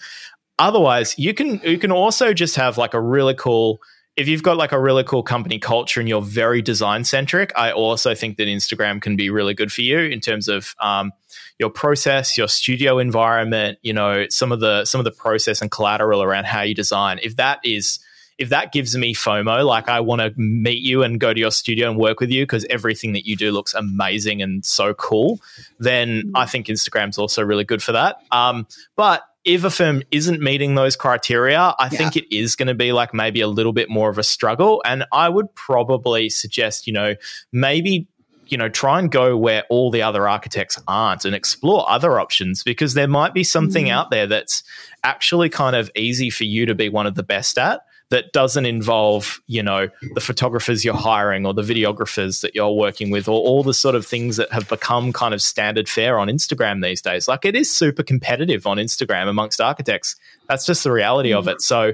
otherwise 0.59 1.17
you 1.17 1.33
can 1.33 1.59
you 1.63 1.77
can 1.77 1.91
also 1.91 2.33
just 2.33 2.55
have 2.55 2.77
like 2.77 2.93
a 2.93 3.01
really 3.01 3.33
cool 3.33 3.81
if 4.17 4.27
you've 4.27 4.43
got 4.43 4.57
like 4.57 4.73
a 4.73 4.79
really 4.79 5.03
cool 5.03 5.23
company 5.23 5.57
culture 5.57 5.99
and 5.99 6.09
you're 6.09 6.21
very 6.21 6.61
design 6.61 7.03
centric 7.03 7.51
i 7.55 7.71
also 7.71 8.13
think 8.13 8.37
that 8.37 8.47
instagram 8.47 9.01
can 9.01 9.15
be 9.15 9.29
really 9.29 9.53
good 9.53 9.71
for 9.71 9.81
you 9.81 9.99
in 9.99 10.19
terms 10.19 10.47
of 10.47 10.75
um, 10.79 11.11
your 11.57 11.69
process 11.69 12.37
your 12.37 12.47
studio 12.47 12.99
environment 12.99 13.79
you 13.81 13.93
know 13.93 14.25
some 14.29 14.51
of 14.51 14.59
the 14.59 14.85
some 14.85 14.99
of 14.99 15.05
the 15.05 15.11
process 15.11 15.61
and 15.61 15.71
collateral 15.71 16.21
around 16.21 16.45
how 16.45 16.61
you 16.61 16.75
design 16.75 17.19
if 17.23 17.35
that 17.37 17.59
is 17.63 17.99
if 18.39 18.47
that 18.49 18.71
gives 18.71 18.95
me 18.95 19.13
FOMO, 19.13 19.65
like 19.65 19.89
I 19.89 19.99
want 19.99 20.21
to 20.21 20.33
meet 20.39 20.81
you 20.81 21.03
and 21.03 21.19
go 21.19 21.33
to 21.33 21.39
your 21.39 21.51
studio 21.51 21.89
and 21.89 21.99
work 21.99 22.21
with 22.21 22.31
you 22.31 22.43
because 22.43 22.65
everything 22.69 23.11
that 23.11 23.27
you 23.27 23.35
do 23.35 23.51
looks 23.51 23.73
amazing 23.73 24.41
and 24.41 24.63
so 24.65 24.93
cool, 24.93 25.41
then 25.77 26.31
I 26.33 26.45
think 26.45 26.67
Instagram's 26.67 27.17
also 27.17 27.43
really 27.43 27.65
good 27.65 27.83
for 27.83 27.91
that. 27.91 28.23
Um, 28.31 28.65
but 28.95 29.23
if 29.49 29.63
a 29.63 29.71
firm 29.71 30.03
isn't 30.11 30.41
meeting 30.41 30.75
those 30.75 30.95
criteria, 30.95 31.57
I 31.57 31.85
yeah. 31.85 31.89
think 31.89 32.15
it 32.15 32.31
is 32.33 32.55
going 32.55 32.67
to 32.67 32.75
be 32.75 32.91
like 32.91 33.15
maybe 33.15 33.41
a 33.41 33.47
little 33.47 33.73
bit 33.73 33.89
more 33.89 34.07
of 34.07 34.19
a 34.19 34.23
struggle. 34.23 34.79
And 34.85 35.05
I 35.11 35.27
would 35.27 35.53
probably 35.55 36.29
suggest, 36.29 36.85
you 36.85 36.93
know, 36.93 37.15
maybe 37.51 38.07
you 38.45 38.57
know 38.57 38.69
try 38.69 38.99
and 38.99 39.11
go 39.11 39.37
where 39.37 39.63
all 39.69 39.91
the 39.91 40.01
other 40.01 40.27
architects 40.27 40.79
aren't 40.87 41.25
and 41.25 41.35
explore 41.35 41.87
other 41.89 42.19
options 42.19 42.63
because 42.63 42.93
there 42.93 43.07
might 43.07 43.33
be 43.33 43.43
something 43.43 43.85
mm. 43.85 43.91
out 43.91 44.11
there 44.11 44.27
that's 44.27 44.63
actually 45.03 45.49
kind 45.49 45.75
of 45.75 45.89
easy 45.95 46.29
for 46.29 46.45
you 46.45 46.65
to 46.65 46.75
be 46.75 46.89
one 46.89 47.05
of 47.05 47.15
the 47.15 47.23
best 47.23 47.57
at 47.57 47.81
that 48.09 48.33
doesn't 48.33 48.65
involve, 48.65 49.39
you 49.47 49.61
know, 49.61 49.87
the 50.15 50.21
photographers 50.21 50.83
you're 50.83 50.95
hiring 50.95 51.45
or 51.45 51.53
the 51.53 51.61
videographers 51.61 52.41
that 52.41 52.55
you're 52.55 52.71
working 52.71 53.11
with 53.11 53.27
or 53.27 53.39
all 53.39 53.63
the 53.63 53.73
sort 53.73 53.95
of 53.95 54.05
things 54.05 54.37
that 54.37 54.51
have 54.51 54.67
become 54.67 55.13
kind 55.13 55.33
of 55.33 55.41
standard 55.41 55.87
fare 55.87 56.17
on 56.17 56.27
Instagram 56.27 56.83
these 56.83 57.01
days. 57.01 57.27
Like 57.27 57.45
it 57.45 57.55
is 57.55 57.73
super 57.73 58.01
competitive 58.01 58.65
on 58.65 58.77
Instagram 58.77 59.27
amongst 59.27 59.61
architects. 59.61 60.15
That's 60.47 60.65
just 60.65 60.83
the 60.83 60.91
reality 60.91 61.33
of 61.33 61.45
mm. 61.45 61.51
it. 61.51 61.61
So 61.61 61.93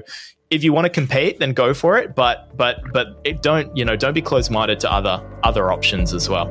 if 0.50 0.64
you 0.64 0.72
want 0.72 0.86
to 0.86 0.90
compete, 0.90 1.38
then 1.38 1.52
go 1.52 1.74
for 1.74 1.98
it. 1.98 2.14
But 2.14 2.56
but 2.56 2.80
but 2.92 3.20
it 3.24 3.42
don't, 3.42 3.76
you 3.76 3.84
know, 3.84 3.96
don't 3.96 4.14
be 4.14 4.22
closed 4.22 4.50
minded 4.50 4.80
to 4.80 4.92
other 4.92 5.22
other 5.42 5.70
options 5.70 6.14
as 6.14 6.28
well. 6.28 6.46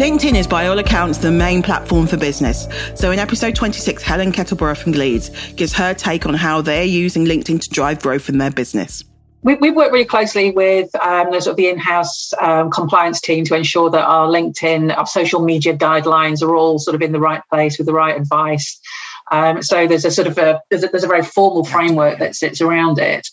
LinkedIn 0.00 0.34
is, 0.34 0.46
by 0.46 0.66
all 0.66 0.78
accounts, 0.78 1.18
the 1.18 1.30
main 1.30 1.62
platform 1.62 2.06
for 2.06 2.16
business. 2.16 2.66
So, 2.94 3.10
in 3.10 3.18
episode 3.18 3.54
26, 3.54 4.02
Helen 4.02 4.32
Kettleborough 4.32 4.78
from 4.78 4.94
Gleeds 4.94 5.54
gives 5.56 5.74
her 5.74 5.92
take 5.92 6.24
on 6.24 6.32
how 6.32 6.62
they're 6.62 6.84
using 6.84 7.26
LinkedIn 7.26 7.60
to 7.60 7.68
drive 7.68 8.00
growth 8.00 8.30
in 8.30 8.38
their 8.38 8.50
business. 8.50 9.04
We, 9.42 9.56
we 9.56 9.70
work 9.70 9.92
really 9.92 10.06
closely 10.06 10.52
with 10.52 10.94
um, 11.02 11.30
the, 11.32 11.40
sort 11.42 11.52
of 11.52 11.56
the 11.58 11.68
in-house 11.68 12.32
um, 12.40 12.70
compliance 12.70 13.20
team 13.20 13.44
to 13.44 13.54
ensure 13.54 13.90
that 13.90 14.02
our 14.02 14.26
LinkedIn, 14.26 14.96
our 14.96 15.06
social 15.06 15.42
media 15.42 15.76
guidelines 15.76 16.42
are 16.42 16.56
all 16.56 16.78
sort 16.78 16.94
of 16.94 17.02
in 17.02 17.12
the 17.12 17.20
right 17.20 17.42
place 17.50 17.76
with 17.76 17.86
the 17.86 17.92
right 17.92 18.16
advice. 18.18 18.80
Um, 19.30 19.62
so 19.62 19.86
there's 19.86 20.06
a 20.06 20.10
sort 20.10 20.28
of 20.28 20.38
a 20.38 20.62
there's, 20.70 20.82
a 20.82 20.88
there's 20.88 21.04
a 21.04 21.08
very 21.08 21.22
formal 21.22 21.64
framework 21.64 22.18
that 22.20 22.34
sits 22.34 22.62
around 22.62 22.98
it. 22.98 23.28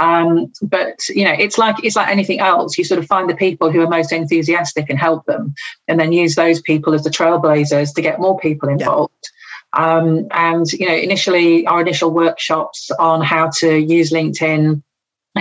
Um, 0.00 0.50
but 0.62 1.06
you 1.08 1.24
know, 1.24 1.34
it's 1.38 1.58
like 1.58 1.76
it's 1.84 1.94
like 1.94 2.08
anything 2.08 2.40
else. 2.40 2.76
You 2.76 2.84
sort 2.84 2.98
of 2.98 3.06
find 3.06 3.28
the 3.28 3.36
people 3.36 3.70
who 3.70 3.82
are 3.82 3.88
most 3.88 4.12
enthusiastic 4.12 4.88
and 4.88 4.98
help 4.98 5.26
them, 5.26 5.54
and 5.86 6.00
then 6.00 6.12
use 6.12 6.34
those 6.34 6.60
people 6.60 6.94
as 6.94 7.04
the 7.04 7.10
trailblazers 7.10 7.94
to 7.94 8.02
get 8.02 8.18
more 8.18 8.38
people 8.38 8.68
involved. 8.68 9.12
Yeah. 9.76 9.96
Um, 9.96 10.26
and 10.32 10.72
you 10.72 10.88
know, 10.88 10.94
initially 10.94 11.66
our 11.66 11.80
initial 11.80 12.10
workshops 12.10 12.90
on 12.98 13.20
how 13.22 13.50
to 13.58 13.76
use 13.76 14.10
LinkedIn 14.10 14.82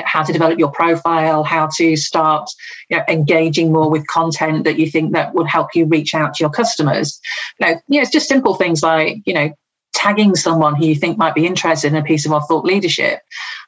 how 0.05 0.23
to 0.23 0.31
develop 0.31 0.59
your 0.59 0.71
profile, 0.71 1.43
how 1.43 1.67
to 1.75 1.95
start 1.95 2.49
you 2.89 2.97
know, 2.97 3.03
engaging 3.09 3.71
more 3.71 3.89
with 3.89 4.05
content 4.07 4.63
that 4.63 4.77
you 4.77 4.89
think 4.89 5.13
that 5.13 5.33
would 5.33 5.47
help 5.47 5.73
you 5.73 5.85
reach 5.85 6.13
out 6.13 6.35
to 6.35 6.43
your 6.43 6.49
customers. 6.49 7.19
You 7.59 7.67
know, 7.67 7.81
yeah, 7.87 8.01
it's 8.01 8.11
just 8.11 8.29
simple 8.29 8.53
things 8.53 8.83
like, 8.83 9.17
you 9.25 9.33
know, 9.33 9.51
tagging 9.93 10.35
someone 10.35 10.75
who 10.75 10.85
you 10.85 10.95
think 10.95 11.17
might 11.17 11.35
be 11.35 11.45
interested 11.45 11.91
in 11.91 11.97
a 11.97 12.03
piece 12.03 12.25
of 12.25 12.31
our 12.31 12.43
thought 12.43 12.65
leadership. 12.65 13.21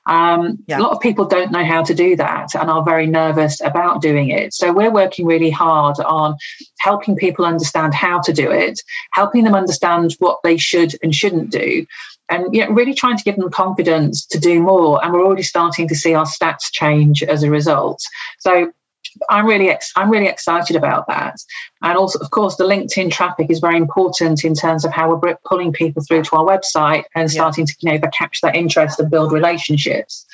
Um, 0.08 0.58
yeah. 0.68 0.80
A 0.80 0.82
lot 0.82 0.92
of 0.92 1.00
people 1.00 1.26
don't 1.26 1.52
know 1.52 1.64
how 1.64 1.84
to 1.84 1.94
do 1.94 2.16
that 2.16 2.56
and 2.56 2.70
are 2.70 2.84
very 2.84 3.06
nervous 3.06 3.62
about 3.62 4.02
doing 4.02 4.30
it. 4.30 4.54
So 4.54 4.74
we're 4.74 4.92
working 4.92 5.26
really 5.26 5.52
hard 5.52 6.00
on 6.00 6.36
helping 6.80 7.16
people 7.16 7.46
understand 7.46 7.94
how 7.94 8.20
to 8.22 8.34
do 8.34 8.50
it, 8.52 8.80
helping 9.14 9.44
them 9.44 9.56
understand 9.56 10.16
what 10.20 10.40
they 10.44 10.58
should 10.58 10.96
and 11.04 11.14
shouldn't 11.14 11.52
do, 11.52 11.86
and 12.30 12.54
you 12.54 12.66
know, 12.66 12.72
really 12.72 12.94
trying 12.94 13.18
to 13.18 13.24
give 13.24 13.36
them 13.36 13.52
confidence 13.52 14.26
to 14.28 14.40
do 14.40 14.62
more. 14.62 15.04
And 15.04 15.14
we're 15.14 15.26
already 15.26 15.44
starting 15.44 15.88
to 15.90 15.96
see 15.96 16.14
our 16.14 16.26
stats 16.26 16.72
change 16.72 17.22
as 17.22 17.44
a 17.44 17.52
result. 17.52 18.02
So 18.40 18.72
I'm 19.30 19.46
really 19.46 19.70
ex- 19.70 19.92
I'm 19.96 20.10
really 20.10 20.28
excited 20.28 20.76
about 20.76 21.08
that. 21.08 21.38
And 21.82 21.98
also, 21.98 22.20
of 22.20 22.32
course, 22.32 22.56
the 22.56 22.64
LinkedIn 22.64 23.12
traffic 23.12 23.50
is 23.50 23.60
very 23.60 23.78
important 23.78 24.44
in 24.44 24.54
terms 24.54 24.86
of 24.86 24.92
how 24.92 25.16
we're 25.16 25.38
pulling 25.46 25.74
people 25.74 26.04
through 26.04 26.24
to 26.24 26.36
our 26.36 26.46
website 26.46 27.04
and 27.16 27.30
starting 27.30 27.66
yeah. 27.66 27.74
to 27.92 27.98
you 27.98 28.00
know 28.00 28.10
capture 28.10 28.48
that 28.48 28.56
interest 28.56 29.00
and 29.00 29.10
build 29.10 29.32
relationships, 29.32 30.26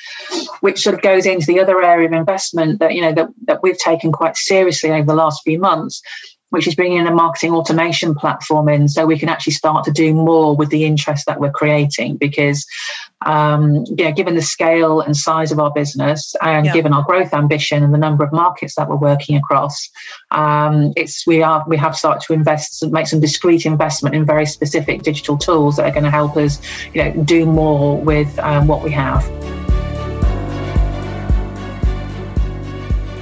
which 0.60 0.80
sort 0.80 0.94
of 0.94 1.02
goes 1.02 1.26
into 1.26 1.46
the 1.46 1.60
other 1.60 1.82
area 1.82 2.06
of 2.06 2.12
investment 2.12 2.80
that 2.80 2.94
you 2.94 3.00
know 3.00 3.12
that, 3.12 3.28
that 3.46 3.62
we've 3.62 3.78
taken 3.78 4.12
quite 4.12 4.36
seriously 4.36 4.90
over 4.90 5.06
the 5.06 5.14
last 5.14 5.42
few 5.42 5.58
months, 5.58 6.02
which 6.50 6.66
is 6.66 6.74
bringing 6.74 6.98
in 6.98 7.06
a 7.06 7.14
marketing 7.14 7.52
automation 7.52 8.14
platform 8.14 8.68
in 8.68 8.88
so 8.88 9.06
we 9.06 9.18
can 9.18 9.28
actually 9.28 9.52
start 9.52 9.84
to 9.84 9.90
do 9.90 10.14
more 10.14 10.56
with 10.56 10.70
the 10.70 10.84
interest 10.84 11.26
that 11.26 11.40
we're 11.40 11.50
creating 11.50 12.16
because 12.16 12.66
um, 13.26 13.84
know, 13.96 14.12
given 14.12 14.34
the 14.36 14.42
scale 14.42 15.00
and 15.00 15.16
size 15.16 15.50
of 15.50 15.58
our 15.58 15.72
business 15.72 16.34
and 16.40 16.66
yeah. 16.66 16.72
given 16.72 16.92
our 16.92 17.02
growth 17.02 17.34
ambition 17.34 17.82
and 17.82 17.92
the 17.92 17.98
number 17.98 18.24
of 18.24 18.32
markets 18.32 18.76
that 18.76 18.88
we're 18.88 18.96
working 18.96 19.36
across 19.36 19.88
um, 20.30 20.92
it's 20.96 21.26
we 21.26 21.42
are 21.42 21.64
we 21.66 21.76
have 21.76 21.96
started 21.96 22.24
to 22.26 22.32
invest 22.32 22.84
make 22.90 23.06
some 23.06 23.20
discrete 23.20 23.66
investment 23.66 24.14
in 24.14 24.24
very 24.24 24.46
specific 24.46 25.02
digital 25.02 25.36
tools 25.36 25.76
that 25.76 25.84
are 25.84 25.92
going 25.92 26.04
to 26.04 26.10
help 26.10 26.36
us 26.36 26.60
you 26.94 27.02
know 27.02 27.24
do 27.24 27.44
more 27.44 28.00
with 28.00 28.38
um, 28.38 28.66
what 28.66 28.82
we 28.82 28.90
have 28.90 29.57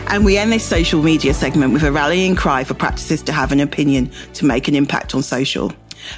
And 0.09 0.25
we 0.25 0.39
end 0.39 0.53
this 0.53 0.65
social 0.65 1.03
media 1.03 1.35
segment 1.35 1.73
with 1.73 1.83
a 1.83 1.91
rallying 1.91 2.37
cry 2.37 2.63
for 2.63 2.75
practices 2.75 3.23
to 3.23 3.33
have 3.33 3.51
an 3.51 3.61
opinion 3.61 4.11
to 4.35 4.45
make 4.45 4.69
an 4.69 4.75
impact 4.75 5.15
on 5.15 5.23
social. 5.23 5.73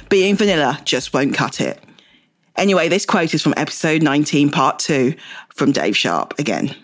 Being 0.09 0.35
vanilla 0.35 0.79
just 0.85 1.13
won't 1.13 1.33
cut 1.33 1.59
it. 1.59 1.83
Anyway, 2.55 2.87
this 2.87 3.05
quote 3.05 3.33
is 3.33 3.41
from 3.41 3.55
episode 3.57 4.03
19, 4.03 4.51
part 4.51 4.77
two, 4.77 5.15
from 5.55 5.71
Dave 5.71 5.97
Sharp 5.97 6.37
again. 6.37 6.75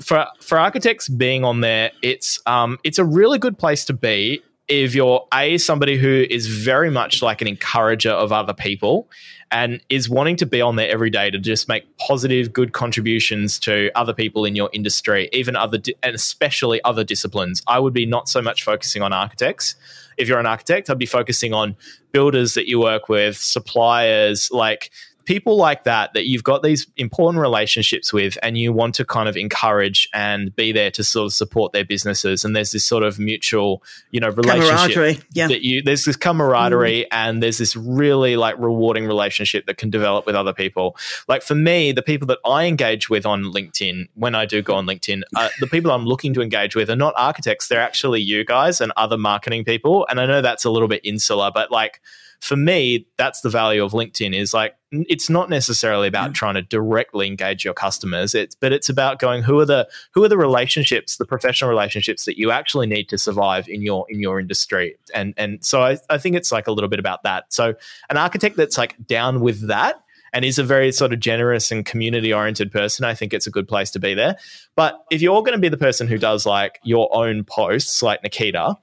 For 0.00 0.26
for 0.40 0.58
architects 0.58 1.08
being 1.08 1.42
on 1.42 1.62
there, 1.62 1.90
it's 2.02 2.38
um 2.46 2.78
it's 2.84 2.98
a 2.98 3.04
really 3.04 3.38
good 3.38 3.58
place 3.58 3.84
to 3.86 3.92
be 3.92 4.42
if 4.68 4.94
you're 4.94 5.26
a 5.32 5.58
somebody 5.58 5.96
who 5.96 6.26
is 6.28 6.46
very 6.46 6.90
much 6.90 7.22
like 7.22 7.40
an 7.40 7.48
encourager 7.48 8.10
of 8.10 8.30
other 8.32 8.52
people 8.52 9.08
and 9.50 9.80
is 9.88 10.08
wanting 10.08 10.36
to 10.36 10.46
be 10.46 10.60
on 10.60 10.76
there 10.76 10.90
every 10.90 11.10
day 11.10 11.30
to 11.30 11.38
just 11.38 11.68
make 11.68 11.84
positive, 11.98 12.52
good 12.52 12.72
contributions 12.72 13.58
to 13.60 13.90
other 13.94 14.12
people 14.12 14.44
in 14.44 14.56
your 14.56 14.70
industry, 14.72 15.28
even 15.32 15.56
other, 15.56 15.78
di- 15.78 15.94
and 16.02 16.14
especially 16.14 16.82
other 16.84 17.04
disciplines. 17.04 17.62
I 17.66 17.78
would 17.78 17.92
be 17.92 18.06
not 18.06 18.28
so 18.28 18.42
much 18.42 18.64
focusing 18.64 19.02
on 19.02 19.12
architects. 19.12 19.76
If 20.16 20.28
you're 20.28 20.40
an 20.40 20.46
architect, 20.46 20.90
I'd 20.90 20.98
be 20.98 21.06
focusing 21.06 21.52
on 21.52 21.76
builders 22.12 22.54
that 22.54 22.66
you 22.66 22.80
work 22.80 23.08
with, 23.08 23.36
suppliers, 23.36 24.50
like 24.50 24.90
people 25.26 25.56
like 25.56 25.84
that 25.84 26.14
that 26.14 26.26
you've 26.26 26.44
got 26.44 26.62
these 26.62 26.86
important 26.96 27.42
relationships 27.42 28.12
with 28.12 28.38
and 28.42 28.56
you 28.56 28.72
want 28.72 28.94
to 28.94 29.04
kind 29.04 29.28
of 29.28 29.36
encourage 29.36 30.08
and 30.14 30.54
be 30.54 30.72
there 30.72 30.90
to 30.90 31.04
sort 31.04 31.26
of 31.26 31.32
support 31.32 31.72
their 31.72 31.84
businesses 31.84 32.44
and 32.44 32.54
there's 32.54 32.70
this 32.70 32.84
sort 32.84 33.02
of 33.02 33.18
mutual 33.18 33.82
you 34.12 34.20
know 34.20 34.30
relationship 34.30 35.22
yeah. 35.32 35.48
that 35.48 35.62
you 35.62 35.82
there's 35.82 36.04
this 36.04 36.16
camaraderie 36.16 37.02
mm. 37.02 37.08
and 37.10 37.42
there's 37.42 37.58
this 37.58 37.76
really 37.76 38.36
like 38.36 38.56
rewarding 38.58 39.04
relationship 39.06 39.66
that 39.66 39.76
can 39.76 39.90
develop 39.90 40.24
with 40.26 40.36
other 40.36 40.52
people 40.52 40.96
like 41.28 41.42
for 41.42 41.56
me 41.56 41.92
the 41.92 42.02
people 42.02 42.26
that 42.26 42.38
i 42.44 42.64
engage 42.64 43.10
with 43.10 43.26
on 43.26 43.42
linkedin 43.42 44.08
when 44.14 44.34
i 44.34 44.46
do 44.46 44.62
go 44.62 44.74
on 44.74 44.86
linkedin 44.86 45.22
uh, 45.34 45.48
the 45.60 45.66
people 45.66 45.90
i'm 45.90 46.06
looking 46.06 46.32
to 46.32 46.40
engage 46.40 46.76
with 46.76 46.88
are 46.88 46.96
not 46.96 47.12
architects 47.16 47.66
they're 47.68 47.80
actually 47.80 48.20
you 48.20 48.44
guys 48.44 48.80
and 48.80 48.92
other 48.96 49.18
marketing 49.18 49.64
people 49.64 50.06
and 50.08 50.20
i 50.20 50.26
know 50.26 50.40
that's 50.40 50.64
a 50.64 50.70
little 50.70 50.88
bit 50.88 51.00
insular 51.04 51.50
but 51.52 51.70
like 51.72 52.00
for 52.46 52.56
me, 52.56 53.06
that's 53.18 53.40
the 53.40 53.50
value 53.50 53.84
of 53.84 53.92
LinkedIn 53.92 54.34
is 54.34 54.54
like 54.54 54.76
it's 54.92 55.28
not 55.28 55.50
necessarily 55.50 56.06
about 56.06 56.30
mm. 56.30 56.34
trying 56.34 56.54
to 56.54 56.62
directly 56.62 57.26
engage 57.26 57.64
your 57.64 57.74
customers. 57.74 58.34
It's 58.34 58.54
but 58.54 58.72
it's 58.72 58.88
about 58.88 59.18
going 59.18 59.42
who 59.42 59.58
are 59.58 59.64
the 59.64 59.88
who 60.14 60.22
are 60.22 60.28
the 60.28 60.38
relationships, 60.38 61.16
the 61.16 61.24
professional 61.24 61.68
relationships 61.68 62.24
that 62.24 62.38
you 62.38 62.52
actually 62.52 62.86
need 62.86 63.08
to 63.08 63.18
survive 63.18 63.68
in 63.68 63.82
your 63.82 64.06
in 64.08 64.20
your 64.20 64.38
industry. 64.38 64.96
And 65.12 65.34
and 65.36 65.64
so 65.64 65.82
I, 65.82 65.98
I 66.08 66.18
think 66.18 66.36
it's 66.36 66.52
like 66.52 66.68
a 66.68 66.72
little 66.72 66.88
bit 66.88 67.00
about 67.00 67.24
that. 67.24 67.52
So 67.52 67.74
an 68.10 68.16
architect 68.16 68.56
that's 68.56 68.78
like 68.78 68.94
down 69.06 69.40
with 69.40 69.66
that 69.66 69.96
and 70.32 70.44
is 70.44 70.58
a 70.58 70.64
very 70.64 70.92
sort 70.92 71.12
of 71.12 71.18
generous 71.18 71.72
and 71.72 71.84
community 71.84 72.32
oriented 72.32 72.70
person, 72.70 73.04
I 73.04 73.14
think 73.14 73.32
it's 73.32 73.46
a 73.46 73.50
good 73.50 73.66
place 73.66 73.90
to 73.92 73.98
be 73.98 74.14
there. 74.14 74.36
But 74.76 75.00
if 75.10 75.22
you're 75.22 75.40
going 75.40 75.52
to 75.52 75.58
be 75.58 75.68
the 75.68 75.76
person 75.76 76.06
who 76.06 76.18
does 76.18 76.46
like 76.46 76.78
your 76.84 77.08
own 77.16 77.42
posts, 77.42 78.02
like 78.02 78.22
Nikita, 78.22 78.76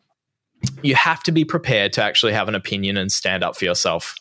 you 0.81 0.95
have 0.95 1.23
to 1.23 1.31
be 1.31 1.45
prepared 1.45 1.93
to 1.93 2.03
actually 2.03 2.33
have 2.33 2.47
an 2.47 2.55
opinion 2.55 2.97
and 2.97 3.11
stand 3.11 3.43
up 3.43 3.55
for 3.55 3.65
yourself 3.65 4.15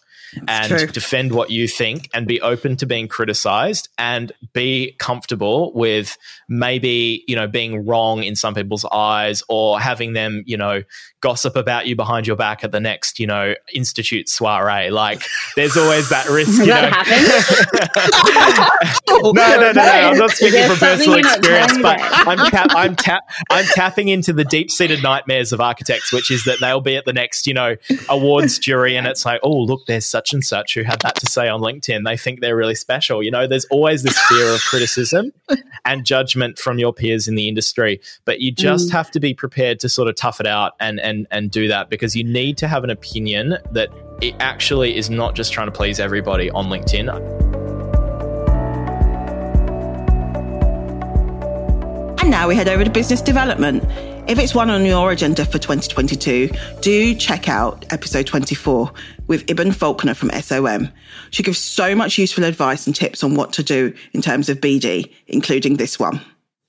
and 0.48 0.68
true. 0.68 0.86
defend 0.86 1.32
what 1.32 1.50
you 1.50 1.68
think 1.68 2.08
and 2.14 2.26
be 2.26 2.40
open 2.40 2.76
to 2.76 2.86
being 2.86 3.08
criticized 3.08 3.88
and 3.98 4.32
be 4.52 4.96
comfortable 4.98 5.72
with 5.74 6.16
maybe 6.48 7.24
you 7.26 7.36
know 7.36 7.46
being 7.46 7.86
wrong 7.86 8.22
in 8.22 8.36
some 8.36 8.54
people's 8.54 8.84
eyes 8.86 9.42
or 9.48 9.80
having 9.80 10.12
them 10.12 10.42
you 10.46 10.56
know 10.56 10.82
gossip 11.20 11.54
about 11.56 11.86
you 11.86 11.94
behind 11.96 12.26
your 12.26 12.36
back 12.36 12.64
at 12.64 12.72
the 12.72 12.80
next 12.80 13.18
you 13.18 13.26
know 13.26 13.54
institute 13.74 14.28
soiree. 14.28 14.90
Like 14.90 15.22
there's 15.56 15.76
always 15.76 16.08
that 16.08 16.28
risk 16.28 16.58
you 16.60 16.66
that 16.66 16.90
know. 19.08 19.32
no 19.32 19.32
no 19.32 19.56
no 19.60 19.72
no 19.72 19.82
i'm 19.82 20.18
not 20.18 20.30
speaking 20.30 20.66
from 20.68 20.76
personal 20.76 21.18
experience 21.18 21.78
but 21.80 21.98
i'm 22.00 22.38
ta- 22.50 22.66
i'm 22.70 22.96
ta- 22.96 23.20
i'm 23.50 23.64
tapping 23.66 24.08
into 24.08 24.32
the 24.32 24.44
deep-seated 24.44 25.02
nightmares 25.02 25.52
of 25.52 25.60
architects 25.60 26.12
which 26.12 26.30
is 26.30 26.44
that 26.44 26.58
they'll 26.60 26.80
be 26.80 26.96
at 26.96 27.04
the 27.04 27.12
next 27.12 27.46
you 27.46 27.54
know 27.54 27.76
awards 28.08 28.58
jury 28.58 28.96
and 28.96 29.06
it's 29.06 29.24
like 29.24 29.40
oh 29.42 29.56
look 29.56 29.86
there's 29.86 30.06
such 30.06 30.21
such 30.22 30.32
and 30.32 30.44
such 30.44 30.74
who 30.74 30.82
had 30.82 31.00
that 31.00 31.16
to 31.16 31.26
say 31.26 31.48
on 31.48 31.60
LinkedIn. 31.60 32.04
They 32.04 32.16
think 32.16 32.40
they're 32.40 32.56
really 32.56 32.76
special. 32.76 33.22
You 33.22 33.30
know, 33.30 33.48
there's 33.48 33.64
always 33.66 34.04
this 34.04 34.18
fear 34.28 34.54
of 34.54 34.60
criticism 34.60 35.32
and 35.84 36.04
judgment 36.04 36.58
from 36.58 36.78
your 36.78 36.92
peers 36.92 37.26
in 37.26 37.34
the 37.34 37.48
industry, 37.48 38.00
but 38.24 38.40
you 38.40 38.52
just 38.52 38.88
mm. 38.88 38.92
have 38.92 39.10
to 39.12 39.20
be 39.20 39.34
prepared 39.34 39.80
to 39.80 39.88
sort 39.88 40.08
of 40.08 40.14
tough 40.14 40.38
it 40.38 40.46
out 40.46 40.74
and 40.78 41.00
and 41.00 41.26
and 41.30 41.50
do 41.50 41.66
that 41.66 41.90
because 41.90 42.14
you 42.14 42.22
need 42.22 42.56
to 42.58 42.68
have 42.68 42.84
an 42.84 42.90
opinion 42.90 43.56
that 43.72 43.88
it 44.20 44.34
actually 44.38 44.96
is 44.96 45.10
not 45.10 45.34
just 45.34 45.52
trying 45.52 45.66
to 45.66 45.72
please 45.72 45.98
everybody 45.98 46.50
on 46.50 46.66
LinkedIn. 46.66 47.08
And 52.20 52.30
now 52.30 52.46
we 52.46 52.54
head 52.54 52.68
over 52.68 52.84
to 52.84 52.90
business 52.90 53.20
development. 53.20 53.82
If 54.28 54.38
it's 54.38 54.54
one 54.54 54.70
on 54.70 54.84
your 54.86 55.10
agenda 55.10 55.44
for 55.44 55.58
2022, 55.58 56.50
do 56.80 57.14
check 57.16 57.48
out 57.48 57.84
episode 57.90 58.24
24 58.24 58.92
with 59.26 59.44
Iben 59.46 59.74
Falconer 59.74 60.14
from 60.14 60.30
SOM. 60.30 60.90
She 61.32 61.42
gives 61.42 61.58
so 61.58 61.96
much 61.96 62.18
useful 62.18 62.44
advice 62.44 62.86
and 62.86 62.94
tips 62.94 63.24
on 63.24 63.34
what 63.34 63.52
to 63.54 63.64
do 63.64 63.92
in 64.12 64.22
terms 64.22 64.48
of 64.48 64.60
BD, 64.60 65.12
including 65.26 65.76
this 65.76 65.98
one. 65.98 66.20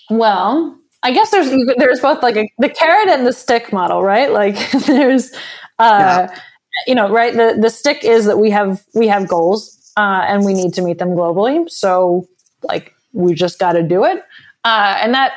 Well, 0.10 0.76
I 1.04 1.12
guess 1.12 1.30
there's 1.30 1.52
there's 1.78 2.00
both 2.00 2.24
like 2.24 2.36
a, 2.38 2.52
the 2.58 2.70
carrot 2.70 3.10
and 3.10 3.26
the 3.26 3.34
stick 3.34 3.72
model, 3.72 4.02
right? 4.02 4.32
Like 4.32 4.58
there's, 4.88 5.32
uh, 5.78 6.28
yeah. 6.28 6.40
you 6.88 6.96
know, 6.96 7.10
right. 7.10 7.34
The 7.34 7.58
the 7.62 7.70
stick 7.70 8.04
is 8.04 8.26
that 8.26 8.40
we 8.40 8.50
have 8.50 8.84
we 8.96 9.08
have 9.08 9.28
goals 9.28 9.94
uh, 9.96 10.26
and 10.28 10.44
we 10.44 10.56
need 10.56 10.74
to 10.74 10.82
meet 10.82 10.98
them 10.98 11.10
globally. 11.10 11.70
So 11.70 12.28
like 12.64 12.94
we 13.12 13.36
just 13.36 13.60
got 13.60 13.74
to 13.74 13.84
do 13.84 14.06
it, 14.06 14.24
uh, 14.66 14.98
and 15.00 15.14
that 15.14 15.34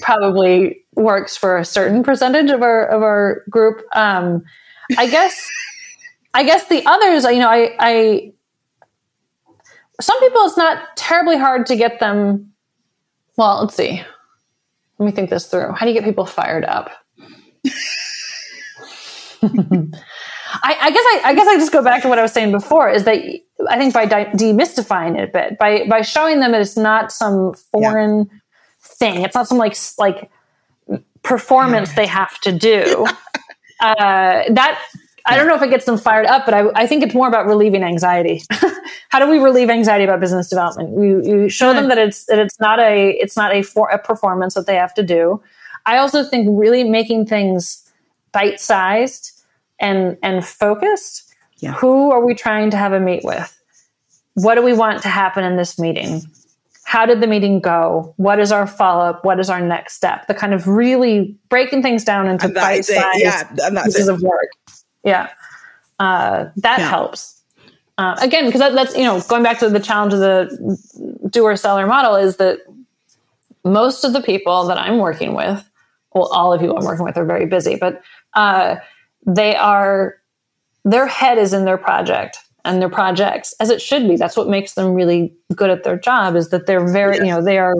probably 0.00 0.84
works 0.94 1.36
for 1.36 1.56
a 1.58 1.64
certain 1.64 2.02
percentage 2.02 2.50
of 2.50 2.62
our 2.62 2.86
of 2.86 3.02
our 3.02 3.42
group. 3.50 3.82
Um, 3.94 4.42
I 4.98 5.06
guess 5.08 5.48
I 6.34 6.44
guess 6.44 6.68
the 6.68 6.84
others, 6.86 7.24
you 7.24 7.38
know, 7.38 7.48
I, 7.48 7.74
I 7.78 8.32
some 10.00 10.20
people 10.20 10.42
it's 10.42 10.56
not 10.56 10.96
terribly 10.96 11.38
hard 11.38 11.66
to 11.66 11.76
get 11.76 12.00
them. 12.00 12.52
Well, 13.36 13.60
let's 13.62 13.74
see. 13.74 14.02
Let 14.98 15.06
me 15.06 15.12
think 15.12 15.30
this 15.30 15.46
through. 15.46 15.72
How 15.72 15.86
do 15.86 15.92
you 15.92 15.94
get 15.94 16.04
people 16.04 16.26
fired 16.26 16.64
up? 16.64 16.90
I, 19.42 20.76
I, 20.80 20.90
guess 20.90 21.04
I, 21.04 21.20
I, 21.24 21.34
guess 21.34 21.46
I 21.46 21.56
just 21.56 21.72
go 21.72 21.82
back 21.82 22.00
to 22.02 22.08
what 22.08 22.18
I 22.18 22.22
was 22.22 22.32
saying 22.32 22.50
before. 22.50 22.88
Is 22.88 23.04
that 23.04 23.18
I 23.68 23.76
think 23.76 23.92
by 23.92 24.06
de- 24.06 24.30
demystifying 24.30 25.18
it 25.18 25.28
a 25.28 25.32
bit, 25.32 25.58
by 25.58 25.86
by 25.88 26.00
showing 26.00 26.40
them 26.40 26.52
that 26.52 26.62
it's 26.62 26.76
not 26.76 27.12
some 27.12 27.52
foreign 27.72 28.26
yeah 28.30 28.38
thing. 28.96 29.22
It's 29.22 29.34
not 29.34 29.48
some 29.48 29.58
like 29.58 29.76
like 29.98 30.30
performance 31.22 31.92
they 31.94 32.06
have 32.06 32.38
to 32.40 32.52
do. 32.52 33.06
Uh, 33.78 34.42
that 34.48 34.80
I 35.26 35.36
don't 35.36 35.46
know 35.48 35.54
if 35.54 35.60
it 35.60 35.68
gets 35.68 35.84
them 35.84 35.98
fired 35.98 36.24
up, 36.24 36.46
but 36.46 36.54
I, 36.54 36.70
I 36.74 36.86
think 36.86 37.02
it's 37.02 37.14
more 37.14 37.28
about 37.28 37.44
relieving 37.44 37.82
anxiety. 37.82 38.42
How 39.10 39.18
do 39.18 39.28
we 39.28 39.38
relieve 39.38 39.68
anxiety 39.68 40.04
about 40.04 40.18
business 40.18 40.48
development? 40.48 40.98
You, 40.98 41.22
you 41.22 41.48
show 41.50 41.74
them 41.74 41.88
that 41.88 41.98
it's 41.98 42.24
that 42.24 42.38
it's 42.38 42.58
not 42.58 42.78
a 42.78 43.10
it's 43.20 43.36
not 43.36 43.54
a 43.54 43.60
for 43.60 43.90
a 43.90 43.98
performance 43.98 44.54
that 44.54 44.66
they 44.66 44.76
have 44.76 44.94
to 44.94 45.02
do. 45.02 45.42
I 45.84 45.98
also 45.98 46.24
think 46.24 46.48
really 46.50 46.84
making 46.84 47.26
things 47.26 47.86
bite 48.32 48.60
sized 48.60 49.32
and 49.78 50.16
and 50.22 50.42
focused 50.42 51.26
Yeah. 51.58 51.72
Who 51.72 52.12
are 52.12 52.24
we 52.24 52.34
trying 52.34 52.70
to 52.70 52.76
have 52.76 52.92
a 52.92 53.00
meet 53.00 53.24
with? 53.24 53.52
What 54.34 54.56
do 54.56 54.62
we 54.62 54.74
want 54.74 55.02
to 55.02 55.08
happen 55.08 55.44
in 55.44 55.56
this 55.56 55.78
meeting? 55.78 56.22
How 56.96 57.04
did 57.04 57.20
the 57.20 57.26
meeting 57.26 57.60
go? 57.60 58.14
What 58.16 58.40
is 58.40 58.50
our 58.50 58.66
follow 58.66 59.04
up? 59.04 59.22
What 59.22 59.38
is 59.38 59.50
our 59.50 59.60
next 59.60 59.96
step? 59.96 60.28
The 60.28 60.32
kind 60.32 60.54
of 60.54 60.66
really 60.66 61.36
breaking 61.50 61.82
things 61.82 62.04
down 62.04 62.26
into 62.26 62.48
bite 62.48 62.86
sized 62.86 63.20
yeah, 63.20 63.42
pieces 63.84 64.08
it. 64.08 64.14
of 64.14 64.22
work. 64.22 64.48
Yeah, 65.04 65.28
uh, 65.98 66.46
that 66.56 66.78
yeah. 66.78 66.88
helps. 66.88 67.42
Uh, 67.98 68.16
again, 68.22 68.46
because 68.46 68.60
that, 68.60 68.72
that's 68.72 68.96
you 68.96 69.04
know 69.04 69.20
going 69.28 69.42
back 69.42 69.58
to 69.58 69.68
the 69.68 69.78
challenge 69.78 70.14
of 70.14 70.20
the 70.20 71.28
doer 71.28 71.54
seller 71.56 71.86
model 71.86 72.16
is 72.16 72.38
that 72.38 72.60
most 73.62 74.02
of 74.02 74.14
the 74.14 74.22
people 74.22 74.64
that 74.64 74.78
I'm 74.78 74.96
working 74.96 75.34
with, 75.34 75.68
well, 76.14 76.32
all 76.32 76.54
of 76.54 76.62
you 76.62 76.74
I'm 76.74 76.86
working 76.86 77.04
with 77.04 77.18
are 77.18 77.26
very 77.26 77.44
busy, 77.44 77.76
but 77.76 78.00
uh, 78.32 78.76
they 79.26 79.54
are 79.54 80.16
their 80.86 81.06
head 81.06 81.36
is 81.36 81.52
in 81.52 81.66
their 81.66 81.76
project 81.76 82.38
and 82.66 82.82
their 82.82 82.90
projects 82.90 83.54
as 83.60 83.70
it 83.70 83.80
should 83.80 84.06
be. 84.08 84.16
That's 84.16 84.36
what 84.36 84.48
makes 84.48 84.74
them 84.74 84.92
really 84.92 85.32
good 85.54 85.70
at 85.70 85.84
their 85.84 85.98
job 85.98 86.36
is 86.36 86.50
that 86.50 86.66
they're 86.66 86.86
very, 86.86 87.16
you 87.18 87.26
know, 87.26 87.42
they 87.42 87.58
are 87.58 87.74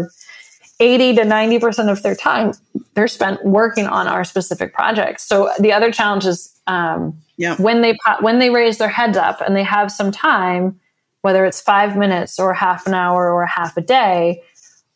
80 0.80 1.16
to 1.16 1.22
90% 1.22 1.90
of 1.90 2.02
their 2.02 2.14
time 2.14 2.52
they're 2.96 3.06
spent 3.06 3.44
working 3.44 3.86
on 3.86 4.08
our 4.08 4.24
specific 4.24 4.72
projects. 4.72 5.22
So 5.22 5.52
the 5.60 5.72
other 5.72 5.92
challenge 5.92 6.24
is 6.24 6.58
um, 6.66 7.16
yeah. 7.36 7.54
when 7.56 7.82
they 7.82 7.96
when 8.20 8.38
they 8.38 8.50
raise 8.50 8.78
their 8.78 8.88
heads 8.88 9.16
up 9.16 9.40
and 9.42 9.54
they 9.54 9.62
have 9.62 9.92
some 9.92 10.10
time, 10.10 10.80
whether 11.20 11.44
it's 11.44 11.60
five 11.60 11.96
minutes 11.96 12.38
or 12.38 12.54
half 12.54 12.86
an 12.86 12.94
hour 12.94 13.30
or 13.30 13.44
half 13.46 13.76
a 13.76 13.82
day, 13.82 14.42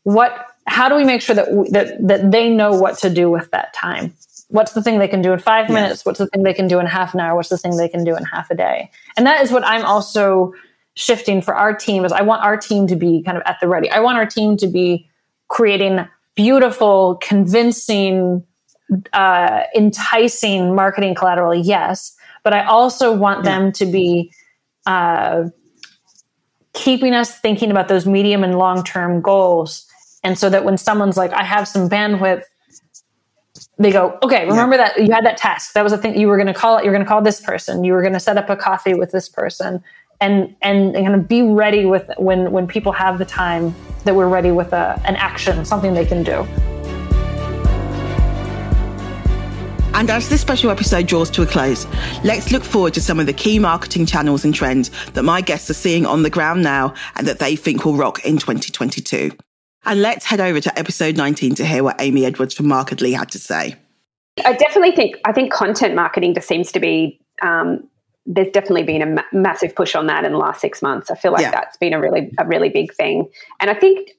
what 0.04 0.46
how 0.66 0.88
do 0.88 0.96
we 0.96 1.04
make 1.04 1.20
sure 1.20 1.36
that 1.36 1.48
that 1.70 2.08
that 2.08 2.30
they 2.30 2.48
know 2.48 2.72
what 2.72 2.96
to 2.98 3.10
do 3.10 3.30
with 3.30 3.50
that 3.50 3.74
time? 3.74 4.14
What's 4.50 4.72
the 4.72 4.82
thing 4.82 4.98
they 4.98 5.08
can 5.08 5.22
do 5.22 5.32
in 5.32 5.38
five 5.38 5.68
yeah. 5.68 5.74
minutes 5.74 6.04
what's 6.04 6.18
the 6.18 6.26
thing 6.28 6.42
they 6.42 6.54
can 6.54 6.68
do 6.68 6.78
in 6.78 6.86
half 6.86 7.14
an 7.14 7.20
hour 7.20 7.36
what's 7.36 7.48
the 7.48 7.58
thing 7.58 7.76
they 7.76 7.88
can 7.88 8.04
do 8.04 8.16
in 8.16 8.24
half 8.24 8.50
a 8.50 8.54
day 8.54 8.90
and 9.16 9.26
that 9.26 9.40
is 9.42 9.50
what 9.50 9.64
i'm 9.64 9.84
also 9.84 10.52
shifting 10.94 11.40
for 11.40 11.54
our 11.54 11.74
team 11.74 12.04
is 12.04 12.12
i 12.12 12.22
want 12.22 12.42
our 12.42 12.56
team 12.56 12.86
to 12.86 12.96
be 12.96 13.22
kind 13.22 13.36
of 13.36 13.42
at 13.46 13.58
the 13.60 13.68
ready 13.68 13.90
i 13.90 14.00
want 14.00 14.18
our 14.18 14.26
team 14.26 14.56
to 14.56 14.66
be 14.66 15.08
creating 15.48 16.06
beautiful 16.34 17.16
convincing 17.22 18.44
uh, 19.12 19.62
enticing 19.76 20.74
marketing 20.74 21.14
collateral 21.14 21.54
yes 21.54 22.16
but 22.42 22.52
i 22.52 22.64
also 22.64 23.12
want 23.12 23.44
yeah. 23.44 23.58
them 23.58 23.72
to 23.72 23.86
be 23.86 24.32
uh, 24.86 25.44
keeping 26.72 27.14
us 27.14 27.38
thinking 27.38 27.70
about 27.70 27.88
those 27.88 28.06
medium 28.06 28.42
and 28.42 28.58
long 28.58 28.82
term 28.82 29.20
goals 29.20 29.86
and 30.24 30.38
so 30.38 30.50
that 30.50 30.64
when 30.64 30.76
someone's 30.76 31.16
like 31.16 31.32
i 31.32 31.44
have 31.44 31.68
some 31.68 31.88
bandwidth 31.88 32.42
they 33.80 33.90
go, 33.90 34.18
okay, 34.22 34.46
remember 34.46 34.76
yeah. 34.76 34.88
that 34.88 35.00
you 35.00 35.12
had 35.12 35.24
that 35.24 35.38
task. 35.38 35.72
That 35.72 35.82
was 35.82 35.92
a 35.92 35.98
thing 35.98 36.18
you 36.18 36.28
were 36.28 36.36
going 36.36 36.46
to 36.46 36.54
call 36.54 36.76
it. 36.76 36.84
You're 36.84 36.92
going 36.92 37.04
to 37.04 37.08
call 37.08 37.22
this 37.22 37.40
person. 37.40 37.82
You 37.82 37.94
were 37.94 38.02
going 38.02 38.12
to 38.12 38.20
set 38.20 38.36
up 38.36 38.50
a 38.50 38.56
coffee 38.56 38.92
with 38.92 39.10
this 39.10 39.28
person, 39.28 39.82
and 40.20 40.54
and 40.60 40.94
kind 40.94 41.14
of 41.14 41.26
be 41.26 41.42
ready 41.42 41.86
with 41.86 42.10
when 42.18 42.52
when 42.52 42.66
people 42.66 42.92
have 42.92 43.18
the 43.18 43.24
time 43.24 43.74
that 44.04 44.14
we're 44.14 44.28
ready 44.28 44.50
with 44.50 44.72
a, 44.74 45.00
an 45.06 45.16
action, 45.16 45.64
something 45.64 45.94
they 45.94 46.04
can 46.04 46.22
do. 46.22 46.46
And 49.92 50.08
as 50.08 50.28
this 50.28 50.40
special 50.40 50.70
episode 50.70 51.06
draws 51.06 51.30
to 51.30 51.42
a 51.42 51.46
close, 51.46 51.86
let's 52.22 52.52
look 52.52 52.64
forward 52.64 52.94
to 52.94 53.00
some 53.02 53.18
of 53.18 53.26
the 53.26 53.32
key 53.32 53.58
marketing 53.58 54.06
channels 54.06 54.44
and 54.44 54.54
trends 54.54 54.90
that 55.12 55.24
my 55.24 55.40
guests 55.40 55.68
are 55.68 55.74
seeing 55.74 56.06
on 56.06 56.22
the 56.22 56.30
ground 56.30 56.62
now 56.62 56.94
and 57.16 57.26
that 57.26 57.38
they 57.38 57.56
think 57.56 57.84
will 57.84 57.96
rock 57.96 58.24
in 58.24 58.38
2022. 58.38 59.32
And 59.84 60.02
let's 60.02 60.24
head 60.24 60.40
over 60.40 60.60
to 60.60 60.78
episode 60.78 61.16
19 61.16 61.54
to 61.56 61.64
hear 61.64 61.82
what 61.82 62.00
Amy 62.00 62.24
Edwards 62.26 62.54
from 62.54 62.66
Markedly 62.66 63.12
had 63.12 63.30
to 63.30 63.38
say. 63.38 63.76
I 64.44 64.52
definitely 64.52 64.92
think 64.92 65.16
I 65.24 65.32
think 65.32 65.52
content 65.52 65.94
marketing 65.94 66.34
just 66.34 66.48
seems 66.48 66.70
to 66.72 66.80
be 66.80 67.20
um, 67.42 67.88
there's 68.26 68.52
definitely 68.52 68.84
been 68.84 69.02
a 69.02 69.06
ma- 69.06 69.22
massive 69.32 69.74
push 69.74 69.94
on 69.94 70.06
that 70.06 70.24
in 70.24 70.32
the 70.32 70.38
last 70.38 70.60
six 70.60 70.82
months. 70.82 71.10
I 71.10 71.16
feel 71.16 71.32
like 71.32 71.42
yeah. 71.42 71.50
that's 71.50 71.76
been 71.78 71.92
a 71.92 72.00
really 72.00 72.30
a 72.38 72.46
really 72.46 72.68
big 72.68 72.92
thing, 72.94 73.28
and 73.58 73.70
I 73.70 73.74
think 73.74 74.10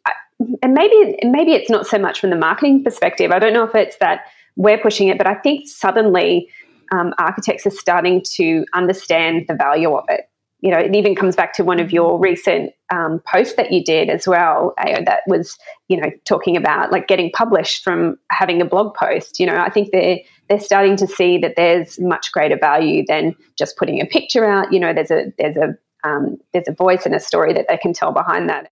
and 0.62 0.74
maybe 0.74 1.18
maybe 1.24 1.54
it's 1.54 1.70
not 1.70 1.88
so 1.88 1.98
much 1.98 2.20
from 2.20 2.30
the 2.30 2.36
marketing 2.36 2.84
perspective. 2.84 3.32
I 3.32 3.40
don't 3.40 3.54
know 3.54 3.64
if 3.64 3.76
it's 3.76 3.98
that 3.98 4.22
we're 4.56 4.80
pushing 4.80 5.08
it, 5.08 5.18
but 5.18 5.28
I 5.28 5.36
think 5.36 5.68
suddenly 5.68 6.50
um, 6.92 7.14
architects 7.18 7.66
are 7.66 7.72
starting 7.72 8.22
to 8.36 8.66
understand 8.74 9.46
the 9.48 9.56
value 9.56 9.94
of 9.94 10.06
it 10.10 10.30
you 10.62 10.70
know, 10.70 10.78
it 10.78 10.96
even 10.96 11.16
comes 11.16 11.36
back 11.36 11.54
to 11.54 11.64
one 11.64 11.80
of 11.80 11.92
your 11.92 12.20
recent 12.20 12.72
um, 12.92 13.20
posts 13.28 13.56
that 13.56 13.72
you 13.72 13.84
did 13.84 14.10
as 14.10 14.28
well. 14.28 14.74
That 14.78 15.22
was, 15.26 15.58
you 15.88 16.00
know, 16.00 16.12
talking 16.26 16.56
about 16.56 16.92
like 16.92 17.08
getting 17.08 17.32
published 17.32 17.84
from 17.84 18.18
having 18.32 18.62
a 18.62 18.66
blog 18.66 18.94
post. 18.94 19.40
You 19.40 19.48
know, 19.48 19.58
I 19.58 19.72
think 19.72 19.90
they're 19.92 20.20
they're 20.50 20.60
starting 20.60 20.98
to 20.98 21.08
see 21.08 21.40
that 21.40 21.56
there's 21.58 22.00
much 22.00 22.32
greater 22.32 22.58
value 22.58 23.04
than 23.08 23.36
just 23.58 23.76
putting 23.78 24.02
a 24.02 24.06
picture 24.06 24.46
out. 24.46 24.72
You 24.72 24.80
know, 24.80 24.94
there's 24.94 25.12
a 25.12 25.34
there's 25.40 25.58
a 25.58 25.76
um, 26.08 26.38
there's 26.54 26.68
a 26.68 26.74
voice 26.74 27.06
and 27.06 27.16
a 27.16 27.20
story 27.20 27.54
that 27.54 27.66
they 27.68 27.78
can 27.78 27.94
tell 27.94 28.12
behind 28.12 28.50
that. 28.50 28.70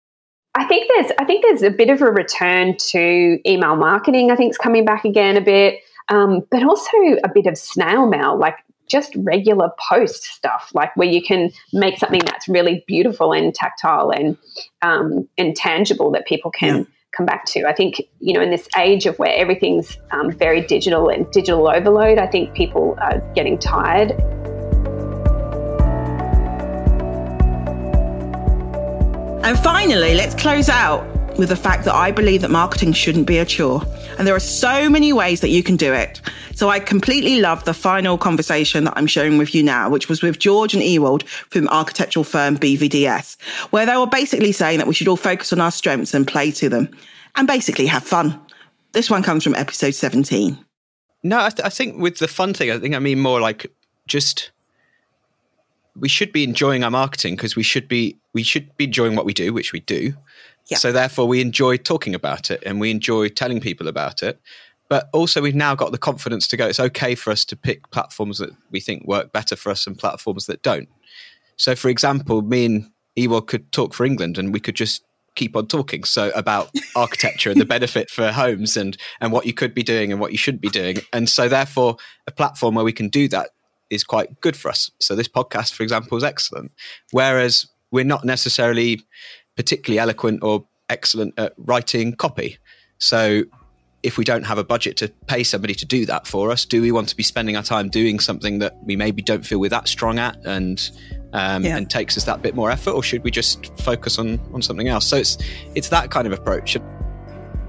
I 0.54 0.64
think 0.64 0.90
there's 0.94 1.12
I 1.18 1.26
think 1.26 1.44
there's 1.44 1.62
a 1.62 1.70
bit 1.70 1.90
of 1.90 2.00
a 2.00 2.10
return 2.10 2.76
to 2.78 3.38
email 3.46 3.76
marketing. 3.76 4.30
I 4.30 4.36
think 4.36 4.48
it's 4.48 4.58
coming 4.58 4.86
back 4.86 5.04
again 5.04 5.36
a 5.36 5.42
bit. 5.42 5.80
Um, 6.10 6.42
but 6.50 6.62
also 6.62 6.96
a 7.24 7.30
bit 7.32 7.46
of 7.46 7.56
snail 7.56 8.06
mail, 8.06 8.38
like 8.38 8.56
just 8.88 9.14
regular 9.16 9.70
post 9.88 10.24
stuff, 10.24 10.70
like 10.74 10.94
where 10.96 11.08
you 11.08 11.22
can 11.22 11.50
make 11.72 11.98
something 11.98 12.20
that's 12.24 12.48
really 12.48 12.84
beautiful 12.86 13.32
and 13.32 13.54
tactile 13.54 14.10
and 14.10 14.36
um, 14.82 15.28
and 15.38 15.56
tangible 15.56 16.10
that 16.12 16.26
people 16.26 16.50
can 16.50 16.78
yeah. 16.78 16.84
come 17.16 17.26
back 17.26 17.44
to. 17.46 17.64
I 17.66 17.72
think 17.72 18.02
you 18.20 18.34
know 18.34 18.42
in 18.42 18.50
this 18.50 18.68
age 18.76 19.06
of 19.06 19.18
where 19.18 19.34
everything's 19.34 19.98
um, 20.10 20.30
very 20.30 20.60
digital 20.60 21.08
and 21.08 21.30
digital 21.30 21.68
overload, 21.68 22.18
I 22.18 22.26
think 22.26 22.54
people 22.54 22.96
are 23.00 23.18
getting 23.34 23.58
tired. 23.58 24.12
And 29.44 29.58
finally, 29.58 30.14
let's 30.14 30.34
close 30.34 30.70
out 30.70 31.04
with 31.38 31.50
the 31.50 31.56
fact 31.56 31.84
that 31.84 31.94
I 31.94 32.12
believe 32.12 32.40
that 32.42 32.50
marketing 32.50 32.92
shouldn't 32.92 33.26
be 33.26 33.38
a 33.38 33.44
chore. 33.44 33.82
And 34.18 34.26
there 34.26 34.34
are 34.34 34.40
so 34.40 34.88
many 34.88 35.12
ways 35.12 35.40
that 35.40 35.48
you 35.48 35.62
can 35.62 35.76
do 35.76 35.92
it. 35.92 36.20
So 36.54 36.68
I 36.68 36.78
completely 36.78 37.40
love 37.40 37.64
the 37.64 37.74
final 37.74 38.16
conversation 38.16 38.84
that 38.84 38.94
I'm 38.96 39.06
sharing 39.06 39.38
with 39.38 39.54
you 39.54 39.62
now, 39.62 39.90
which 39.90 40.08
was 40.08 40.22
with 40.22 40.38
George 40.38 40.72
and 40.72 40.82
Ewald 40.82 41.28
from 41.28 41.68
architectural 41.68 42.24
firm 42.24 42.56
BVDS, 42.56 43.36
where 43.70 43.86
they 43.86 43.96
were 43.96 44.06
basically 44.06 44.52
saying 44.52 44.78
that 44.78 44.86
we 44.86 44.94
should 44.94 45.08
all 45.08 45.16
focus 45.16 45.52
on 45.52 45.60
our 45.60 45.72
strengths 45.72 46.14
and 46.14 46.26
play 46.26 46.50
to 46.52 46.68
them 46.68 46.88
and 47.36 47.48
basically 47.48 47.86
have 47.86 48.04
fun. 48.04 48.40
This 48.92 49.10
one 49.10 49.22
comes 49.22 49.42
from 49.42 49.56
episode 49.56 49.94
17. 49.94 50.64
No, 51.24 51.38
I, 51.40 51.50
th- 51.50 51.66
I 51.66 51.70
think 51.70 51.98
with 51.98 52.18
the 52.18 52.28
fun 52.28 52.54
thing, 52.54 52.70
I 52.70 52.78
think 52.78 52.94
I 52.94 52.98
mean 53.00 53.18
more 53.18 53.40
like 53.40 53.66
just 54.06 54.52
we 55.96 56.08
should 56.08 56.32
be 56.32 56.44
enjoying 56.44 56.84
our 56.84 56.90
marketing 56.90 57.36
because 57.36 57.56
we 57.56 57.62
should 57.62 57.88
be 57.88 58.18
we 58.32 58.42
should 58.42 58.76
be 58.76 58.84
enjoying 58.84 59.16
what 59.16 59.24
we 59.24 59.32
do, 59.32 59.52
which 59.52 59.72
we 59.72 59.80
do. 59.80 60.14
Yeah. 60.70 60.78
So 60.78 60.92
therefore, 60.92 61.26
we 61.26 61.40
enjoy 61.40 61.76
talking 61.76 62.14
about 62.14 62.50
it 62.50 62.62
and 62.64 62.80
we 62.80 62.90
enjoy 62.90 63.28
telling 63.28 63.60
people 63.60 63.88
about 63.88 64.22
it. 64.22 64.40
But 64.88 65.08
also, 65.12 65.40
we've 65.40 65.54
now 65.54 65.74
got 65.74 65.92
the 65.92 65.98
confidence 65.98 66.46
to 66.48 66.56
go. 66.56 66.66
It's 66.66 66.80
okay 66.80 67.14
for 67.14 67.30
us 67.30 67.44
to 67.46 67.56
pick 67.56 67.90
platforms 67.90 68.38
that 68.38 68.50
we 68.70 68.80
think 68.80 69.06
work 69.06 69.32
better 69.32 69.56
for 69.56 69.70
us 69.70 69.86
and 69.86 69.98
platforms 69.98 70.46
that 70.46 70.62
don't. 70.62 70.88
So, 71.56 71.74
for 71.74 71.88
example, 71.88 72.42
me 72.42 72.66
and 72.66 72.90
Ewald 73.16 73.46
could 73.46 73.72
talk 73.72 73.94
for 73.94 74.04
England, 74.04 74.36
and 74.36 74.52
we 74.52 74.60
could 74.60 74.74
just 74.74 75.02
keep 75.34 75.56
on 75.56 75.66
talking 75.66 76.04
so 76.04 76.30
about 76.34 76.70
architecture 76.96 77.50
and 77.50 77.60
the 77.60 77.64
benefit 77.64 78.10
for 78.10 78.30
homes 78.30 78.76
and 78.76 78.96
and 79.20 79.32
what 79.32 79.46
you 79.46 79.52
could 79.52 79.74
be 79.74 79.82
doing 79.82 80.12
and 80.12 80.20
what 80.20 80.32
you 80.32 80.38
shouldn't 80.38 80.62
be 80.62 80.68
doing 80.68 80.96
and 81.12 81.28
so 81.28 81.48
therefore 81.48 81.96
a 82.26 82.30
platform 82.30 82.74
where 82.76 82.84
we 82.84 82.92
can 82.92 83.08
do 83.08 83.26
that 83.28 83.50
is 83.90 84.04
quite 84.04 84.40
good 84.40 84.56
for 84.56 84.68
us 84.68 84.90
so 85.00 85.14
this 85.16 85.28
podcast 85.28 85.72
for 85.72 85.82
example 85.82 86.16
is 86.16 86.24
excellent 86.24 86.70
whereas 87.10 87.66
we're 87.90 88.04
not 88.04 88.24
necessarily 88.24 89.00
particularly 89.56 89.98
eloquent 89.98 90.42
or 90.42 90.66
excellent 90.88 91.34
at 91.38 91.54
writing 91.56 92.14
copy. 92.14 92.58
So 92.98 93.44
if 94.02 94.18
we 94.18 94.24
don't 94.24 94.44
have 94.44 94.58
a 94.58 94.64
budget 94.64 94.98
to 94.98 95.08
pay 95.26 95.42
somebody 95.42 95.74
to 95.74 95.86
do 95.86 96.04
that 96.06 96.26
for 96.26 96.50
us, 96.50 96.66
do 96.66 96.82
we 96.82 96.92
want 96.92 97.08
to 97.08 97.16
be 97.16 97.22
spending 97.22 97.56
our 97.56 97.62
time 97.62 97.88
doing 97.88 98.20
something 98.20 98.58
that 98.58 98.76
we 98.84 98.96
maybe 98.96 99.22
don't 99.22 99.46
feel 99.46 99.58
we're 99.58 99.70
that 99.70 99.88
strong 99.88 100.18
at 100.18 100.36
and 100.44 100.90
um, 101.32 101.64
yeah. 101.64 101.76
and 101.76 101.90
takes 101.90 102.16
us 102.16 102.24
that 102.24 102.42
bit 102.42 102.54
more 102.54 102.70
effort, 102.70 102.92
or 102.92 103.02
should 103.02 103.24
we 103.24 103.30
just 103.30 103.76
focus 103.80 104.18
on 104.18 104.38
on 104.52 104.62
something 104.62 104.88
else? 104.88 105.06
So 105.06 105.16
it's 105.16 105.38
it's 105.74 105.88
that 105.88 106.10
kind 106.10 106.26
of 106.26 106.32
approach. 106.32 106.76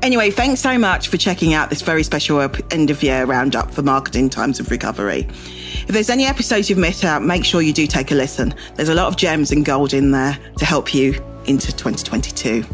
Anyway, 0.02 0.30
thanks 0.30 0.62
so 0.62 0.78
much 0.78 1.08
for 1.08 1.17
checking 1.17 1.54
out 1.54 1.69
this 1.69 1.82
very 1.82 2.04
special 2.04 2.39
end 2.69 2.91
of 2.91 3.02
year 3.02 3.26
roundup 3.26 3.71
for 3.71 3.82
Marketing 3.82 4.30
Times 4.30 4.60
of 4.60 4.69
Recovery. 4.69 5.21
If 5.21 5.88
there's 5.88 6.12
any 6.12 6.26
episodes 6.26 6.69
you've 6.69 6.78
missed 6.78 7.04
out, 7.04 7.24
make 7.24 7.43
sure 7.43 7.62
you 7.62 7.74
do 7.74 7.88
take 7.88 8.12
a 8.12 8.15
listen. 8.15 8.54
There's 8.76 8.89
a 8.89 8.93
lot 8.93 9.08
of 9.08 9.15
gems 9.15 9.52
and 9.52 9.65
gold 9.65 9.93
in 9.93 10.12
there 10.12 10.38
to 10.58 10.65
help 10.65 10.93
you 10.93 11.13
into 11.47 11.75
2022. 11.75 12.65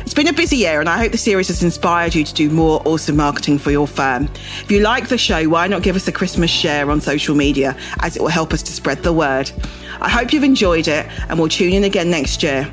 It's 0.00 0.14
been 0.14 0.28
a 0.28 0.32
busy 0.32 0.56
year, 0.56 0.80
and 0.80 0.88
I 0.88 0.98
hope 0.98 1.12
the 1.12 1.18
series 1.18 1.48
has 1.48 1.62
inspired 1.62 2.14
you 2.14 2.24
to 2.24 2.34
do 2.34 2.50
more 2.50 2.82
awesome 2.84 3.16
marketing 3.16 3.58
for 3.58 3.70
your 3.70 3.86
firm. 3.86 4.28
If 4.62 4.70
you 4.70 4.80
like 4.80 5.08
the 5.08 5.18
show, 5.18 5.48
why 5.48 5.66
not 5.68 5.82
give 5.82 5.94
us 5.94 6.08
a 6.08 6.12
Christmas 6.12 6.50
share 6.50 6.90
on 6.90 7.00
social 7.00 7.34
media, 7.34 7.76
as 8.00 8.16
it 8.16 8.22
will 8.22 8.28
help 8.28 8.52
us 8.52 8.62
to 8.62 8.72
spread 8.72 9.02
the 9.02 9.12
word. 9.12 9.52
I 10.00 10.08
hope 10.08 10.32
you've 10.32 10.42
enjoyed 10.42 10.88
it, 10.88 11.06
and 11.28 11.38
we'll 11.38 11.48
tune 11.48 11.72
in 11.72 11.84
again 11.84 12.10
next 12.10 12.42
year. 12.42 12.72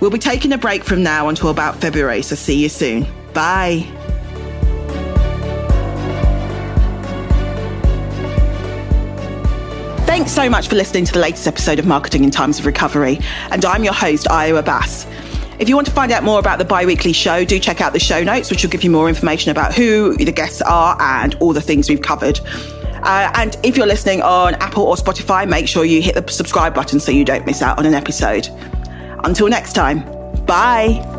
We'll 0.00 0.10
be 0.10 0.18
taking 0.18 0.52
a 0.52 0.58
break 0.58 0.84
from 0.84 1.02
now 1.02 1.28
until 1.28 1.50
about 1.50 1.76
February, 1.76 2.22
so 2.22 2.34
see 2.34 2.60
you 2.62 2.68
soon. 2.68 3.06
Bye. 3.34 3.86
Thanks 10.18 10.32
so 10.32 10.50
much 10.50 10.66
for 10.66 10.74
listening 10.74 11.04
to 11.04 11.12
the 11.12 11.20
latest 11.20 11.46
episode 11.46 11.78
of 11.78 11.86
Marketing 11.86 12.24
in 12.24 12.32
Times 12.32 12.58
of 12.58 12.66
Recovery. 12.66 13.20
And 13.52 13.64
I'm 13.64 13.84
your 13.84 13.92
host, 13.92 14.26
Ayo 14.26 14.58
Abbas. 14.58 15.06
If 15.60 15.68
you 15.68 15.76
want 15.76 15.86
to 15.86 15.92
find 15.92 16.10
out 16.10 16.24
more 16.24 16.40
about 16.40 16.58
the 16.58 16.64
bi 16.64 16.84
weekly 16.86 17.12
show, 17.12 17.44
do 17.44 17.60
check 17.60 17.80
out 17.80 17.92
the 17.92 18.00
show 18.00 18.24
notes, 18.24 18.50
which 18.50 18.64
will 18.64 18.70
give 18.70 18.82
you 18.82 18.90
more 18.90 19.08
information 19.08 19.52
about 19.52 19.76
who 19.76 20.16
the 20.16 20.32
guests 20.32 20.60
are 20.60 21.00
and 21.00 21.36
all 21.36 21.52
the 21.52 21.60
things 21.60 21.88
we've 21.88 22.02
covered. 22.02 22.40
Uh, 23.04 23.30
and 23.36 23.56
if 23.62 23.76
you're 23.76 23.86
listening 23.86 24.20
on 24.22 24.56
Apple 24.56 24.82
or 24.82 24.96
Spotify, 24.96 25.48
make 25.48 25.68
sure 25.68 25.84
you 25.84 26.02
hit 26.02 26.16
the 26.16 26.32
subscribe 26.32 26.74
button 26.74 26.98
so 26.98 27.12
you 27.12 27.24
don't 27.24 27.46
miss 27.46 27.62
out 27.62 27.78
on 27.78 27.86
an 27.86 27.94
episode. 27.94 28.48
Until 29.22 29.46
next 29.46 29.74
time, 29.74 30.00
bye. 30.46 31.17